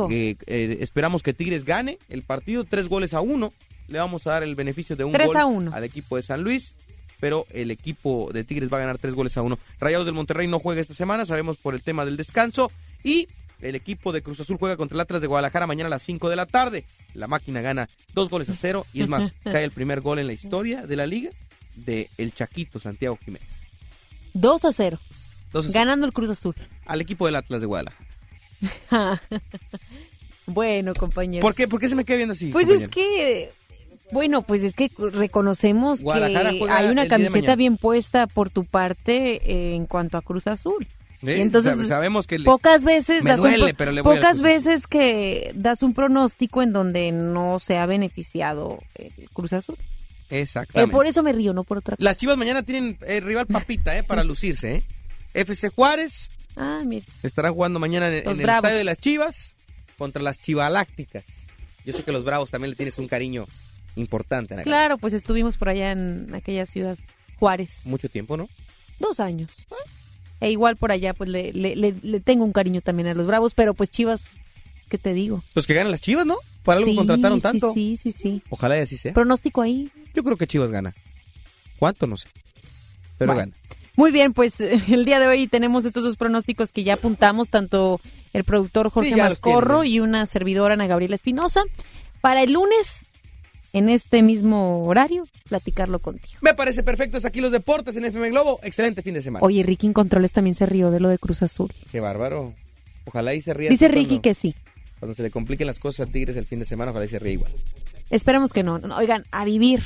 [0.09, 0.36] Eh,
[0.80, 3.53] esperamos que Tigres gane el partido, tres goles a uno.
[3.88, 5.72] Le vamos a dar el beneficio de un gol a uno.
[5.76, 6.74] al equipo de San Luis
[7.20, 9.59] pero el equipo de Tigres va a ganar tres goles a uno.
[9.80, 12.72] Rayados del Monterrey no juega esta semana, sabemos por el tema del descanso.
[13.03, 13.28] Y
[13.62, 16.30] el equipo de Cruz Azul juega contra el Atlas de Guadalajara mañana a las 5
[16.30, 16.84] de la tarde.
[17.14, 20.28] La máquina gana dos goles a cero y es más, cae el primer gol en
[20.28, 21.32] la historia de la liga
[21.76, 23.47] de el Chaquito Santiago Jiménez.
[24.34, 24.99] 2 a 0.
[25.74, 26.55] Ganando el Cruz Azul.
[26.86, 28.05] Al equipo del Atlas de Guadalajara.
[30.45, 31.41] bueno, compañero.
[31.41, 31.68] ¿Por qué?
[31.68, 32.51] ¿Por qué se me queda viendo así?
[32.51, 33.51] Pues es que
[34.12, 39.76] bueno, pues es que reconocemos que hay una camiseta bien puesta por tu parte eh,
[39.76, 40.86] en cuanto a Cruz Azul
[41.24, 43.24] entonces sabemos que pocas veces
[44.03, 49.78] pocas veces que das un pronóstico en donde no se ha beneficiado el Cruz Azul.
[50.30, 50.89] Exactamente.
[50.89, 52.03] Eh, por eso me río, no por otra cosa.
[52.03, 54.84] Las Chivas mañana tienen eh, rival papita, eh, para lucirse, eh.
[55.34, 56.30] FC Juárez.
[56.55, 57.05] Ah, mira.
[57.22, 59.53] Estarán jugando mañana en, el estadio de las Chivas
[59.97, 61.26] contra las Chivalácticas.
[61.86, 63.45] Yo sé que los Bravos también le tienes un cariño
[63.95, 64.55] importante.
[64.63, 66.97] claro, pues estuvimos por allá en aquella ciudad,
[67.38, 67.82] Juárez.
[67.86, 68.47] Mucho tiempo, ¿no?
[68.99, 69.51] Dos años.
[69.72, 70.00] Ah.
[70.41, 73.75] E igual por allá, pues le, le, tengo un cariño también a los Bravos, pero
[73.75, 74.31] pues Chivas,
[74.89, 75.43] ¿qué te digo?
[75.53, 76.35] Pues que ganan las Chivas, ¿no?
[76.63, 77.73] Para algo contrataron tanto.
[77.73, 78.41] Sí, sí, sí.
[78.49, 79.13] Ojalá y así sea.
[79.13, 79.89] Pronóstico ahí.
[80.15, 80.93] Yo creo que Chivas gana.
[81.77, 82.07] ¿Cuánto?
[82.07, 82.27] No sé.
[83.19, 83.53] Pero gana.
[83.95, 88.01] Muy bien, pues el día de hoy tenemos estos dos pronósticos que ya apuntamos, tanto
[88.33, 91.63] el productor Jorge Mascorro y una servidora Ana Gabriela Espinosa.
[92.19, 93.05] Para el lunes
[93.74, 96.39] en este mismo horario, platicarlo contigo.
[96.41, 97.17] Me parece perfecto.
[97.17, 98.59] Es aquí los deportes en FM Globo.
[98.63, 99.45] Excelente fin de semana.
[99.45, 101.74] Oye, Ricky Controles también se rió de lo de Cruz Azul.
[101.91, 102.53] Qué bárbaro.
[103.05, 103.69] Ojalá y se ría.
[103.69, 104.55] Dice Ricky que sí.
[104.99, 107.19] Cuando se le compliquen las cosas a Tigres el fin de semana, ojalá y se
[107.19, 107.51] ríe igual.
[108.09, 108.76] Esperemos que no.
[108.97, 109.82] Oigan, a vivir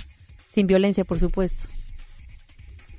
[0.54, 1.68] sin violencia, por supuesto.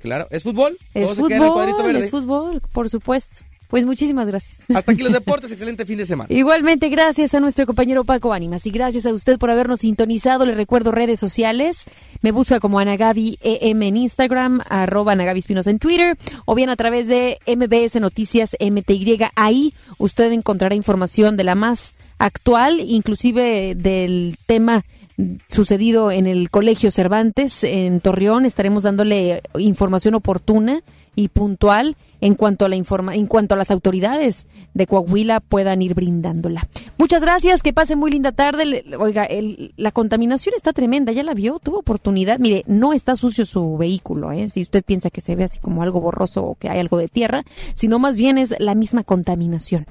[0.01, 0.77] Claro, ¿es fútbol?
[0.93, 3.43] Es fútbol, es fútbol, por supuesto.
[3.67, 4.69] Pues muchísimas gracias.
[4.73, 6.27] Hasta aquí los deportes, excelente fin de semana.
[6.31, 10.45] Igualmente, gracias a nuestro compañero Paco Ánimas y gracias a usted por habernos sintonizado.
[10.45, 11.85] Le recuerdo redes sociales.
[12.21, 16.75] Me busca como Anagabi EM en Instagram, arroba Anagabi Espinosa en Twitter, o bien a
[16.75, 19.17] través de MBS Noticias MTY.
[19.35, 24.83] Ahí usted encontrará información de la más actual, inclusive del tema
[25.49, 28.45] sucedido en el Colegio Cervantes en Torreón.
[28.45, 30.83] Estaremos dándole información oportuna
[31.15, 35.81] y puntual en cuanto a la informa en cuanto a las autoridades de Coahuila puedan
[35.81, 36.67] ir brindándola.
[36.97, 38.85] Muchas gracias, que pase muy linda tarde.
[38.99, 39.27] Oiga,
[39.77, 42.39] la contaminación está tremenda, ya la vio, tuvo oportunidad.
[42.39, 44.49] Mire, no está sucio su vehículo, ¿eh?
[44.49, 47.07] si usted piensa que se ve así como algo borroso o que hay algo de
[47.07, 47.43] tierra,
[47.73, 49.87] sino más bien es la misma contaminación.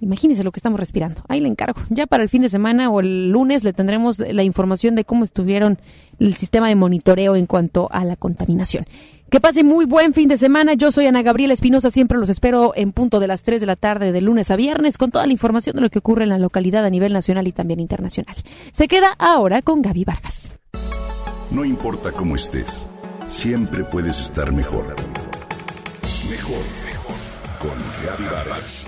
[0.00, 1.22] Imagínese lo que estamos respirando.
[1.28, 1.80] Ahí le encargo.
[1.88, 5.24] Ya para el fin de semana o el lunes le tendremos la información de cómo
[5.24, 5.78] estuvieron
[6.18, 8.84] el sistema de monitoreo en cuanto a la contaminación.
[9.30, 10.74] Que pase muy buen fin de semana.
[10.74, 11.90] Yo soy Ana Gabriela Espinosa.
[11.90, 14.98] Siempre los espero en punto de las 3 de la tarde de lunes a viernes
[14.98, 17.52] con toda la información de lo que ocurre en la localidad a nivel nacional y
[17.52, 18.36] también internacional.
[18.72, 20.52] Se queda ahora con Gaby Vargas.
[21.50, 22.88] No importa cómo estés,
[23.26, 24.94] siempre puedes estar mejor.
[26.30, 27.16] Mejor, mejor.
[27.60, 28.85] Con Gaby Vargas.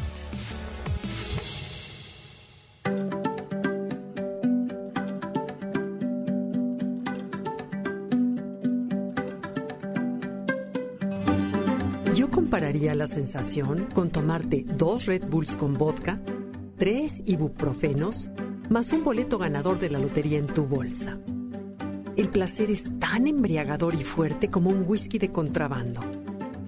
[12.39, 16.21] Compararía la sensación con tomarte dos Red Bulls con vodka,
[16.77, 18.31] tres ibuprofenos,
[18.71, 21.19] más un boleto ganador de la lotería en tu bolsa.
[22.15, 26.01] El placer es tan embriagador y fuerte como un whisky de contrabando.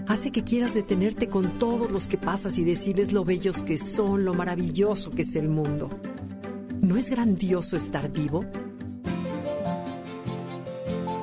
[0.09, 4.25] Hace que quieras detenerte con todos los que pasas y decirles lo bellos que son,
[4.25, 5.89] lo maravilloso que es el mundo.
[6.81, 8.45] ¿No es grandioso estar vivo?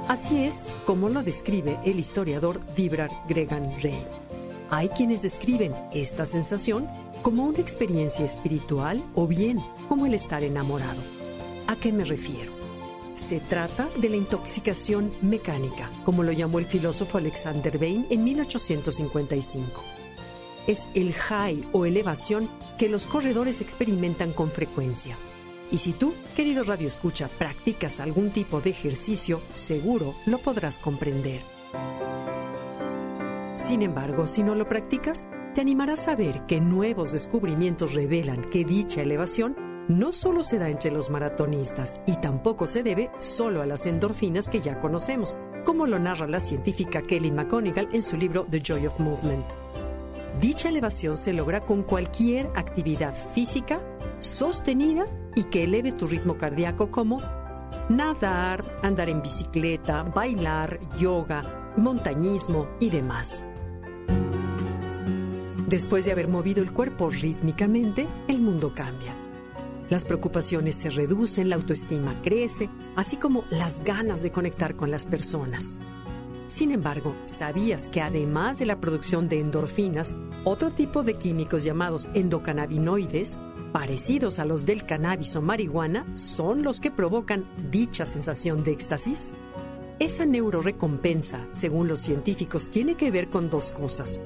[0.08, 4.06] Así es como lo describe el historiador Dibrar Gregan Rey.
[4.70, 6.88] Hay quienes describen esta sensación
[7.22, 11.02] como una experiencia espiritual o bien como el estar enamorado.
[11.68, 12.52] ¿A qué me refiero?
[13.14, 19.84] Se trata de la intoxicación mecánica, como lo llamó el filósofo Alexander Bain en 1855.
[20.68, 25.18] es el high o elevación que los corredores experimentan con frecuencia.
[25.72, 31.42] Y si tú, querido Radio Escucha, practicas algún tipo de ejercicio, seguro lo podrás comprender.
[33.58, 38.64] Sin embargo, si no lo practicas, te animarás a ver que nuevos descubrimientos revelan que
[38.64, 43.66] dicha elevación no solo se da entre los maratonistas y tampoco se debe solo a
[43.66, 45.36] las endorfinas que ya conocemos,
[45.66, 49.48] como lo narra la científica Kelly McGonigal en su libro The Joy of Movement.
[50.40, 53.82] Dicha elevación se logra con cualquier actividad física
[54.20, 55.06] sostenida
[55.36, 57.24] y que eleve tu ritmo cardíaco como
[57.90, 63.47] nadar, andar en bicicleta, bailar, yoga, montañismo y demás.
[65.68, 69.14] Después de haber movido el cuerpo rítmicamente, el mundo cambia.
[69.90, 75.06] Las preocupaciones se reducen, la autoestima crece, así como las ganas de conectar con las
[75.06, 75.80] personas.
[76.48, 80.16] Sin embargo, ¿sabías que además de la producción de endorfinas,
[80.46, 83.42] otro tipo de químicos llamados endocannabinoides,
[83.74, 89.34] parecidos a los del cannabis o marihuana, son los que provocan dicha sensación de éxtasis?
[90.00, 94.22] Esa neurorecompensa, según los científicos, tiene que ver con dos cosas,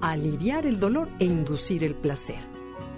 [0.00, 2.38] aliviar el dolor e inducir el placer.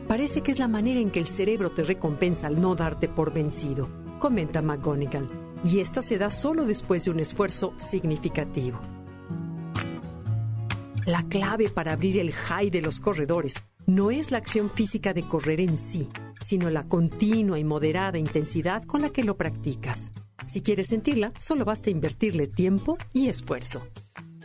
[0.09, 3.32] Parece que es la manera en que el cerebro te recompensa al no darte por
[3.32, 3.88] vencido,
[4.18, 5.28] comenta McGonigal,
[5.64, 8.78] y esta se da solo después de un esfuerzo significativo.
[11.07, 15.26] La clave para abrir el high de los corredores no es la acción física de
[15.26, 16.09] correr en sí,
[16.40, 20.12] sino la continua y moderada intensidad con la que lo practicas.
[20.44, 23.82] Si quieres sentirla, solo basta invertirle tiempo y esfuerzo.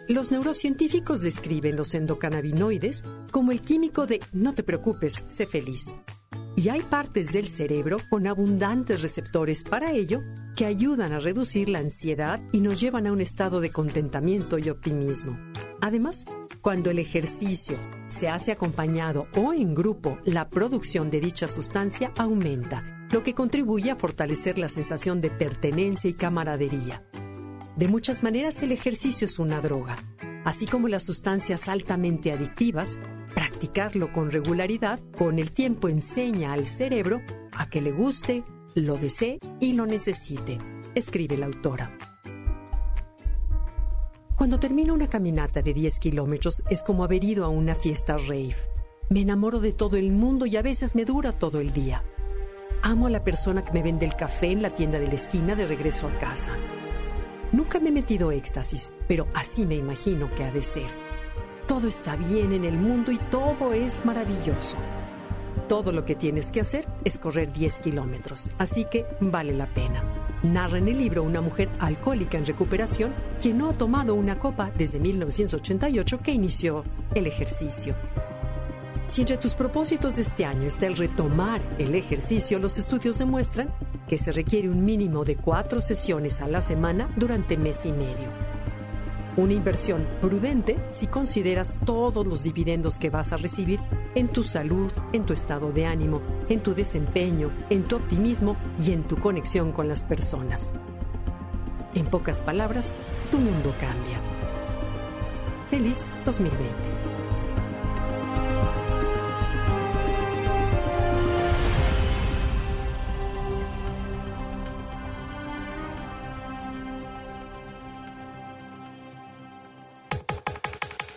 [0.07, 5.97] Los neurocientíficos describen los endocannabinoides como el químico de no te preocupes, sé feliz.
[6.55, 10.21] Y hay partes del cerebro con abundantes receptores para ello
[10.55, 14.69] que ayudan a reducir la ansiedad y nos llevan a un estado de contentamiento y
[14.69, 15.37] optimismo.
[15.81, 16.25] Además,
[16.61, 17.77] cuando el ejercicio
[18.07, 23.91] se hace acompañado o en grupo, la producción de dicha sustancia aumenta, lo que contribuye
[23.91, 27.03] a fortalecer la sensación de pertenencia y camaradería.
[27.77, 29.97] De muchas maneras el ejercicio es una droga.
[30.45, 32.97] Así como las sustancias altamente adictivas,
[33.35, 37.21] practicarlo con regularidad con el tiempo enseña al cerebro
[37.51, 40.57] a que le guste, lo desee y lo necesite,
[40.95, 41.95] escribe la autora.
[44.35, 48.55] Cuando termino una caminata de 10 kilómetros es como haber ido a una fiesta rave.
[49.09, 52.03] Me enamoro de todo el mundo y a veces me dura todo el día.
[52.81, 55.53] Amo a la persona que me vende el café en la tienda de la esquina
[55.53, 56.53] de regreso a casa.
[57.51, 60.89] Nunca me he metido éxtasis, pero así me imagino que ha de ser.
[61.65, 64.77] Todo está bien en el mundo y todo es maravilloso.
[65.69, 70.03] Todo lo que tienes que hacer es correr 10 kilómetros, así que vale la pena.
[70.43, 74.71] Narra en el libro una mujer alcohólica en recuperación quien no ha tomado una copa
[74.77, 76.83] desde 1988 que inició
[77.15, 77.95] el ejercicio.
[79.07, 83.73] Si entre tus propósitos de este año está el retomar el ejercicio, los estudios demuestran
[84.05, 88.27] que se requiere un mínimo de cuatro sesiones a la semana durante mes y medio.
[89.37, 93.79] Una inversión prudente si consideras todos los dividendos que vas a recibir
[94.13, 98.91] en tu salud, en tu estado de ánimo, en tu desempeño, en tu optimismo y
[98.91, 100.73] en tu conexión con las personas.
[101.93, 102.91] En pocas palabras,
[103.31, 104.19] tu mundo cambia.
[105.69, 107.16] Feliz 2020.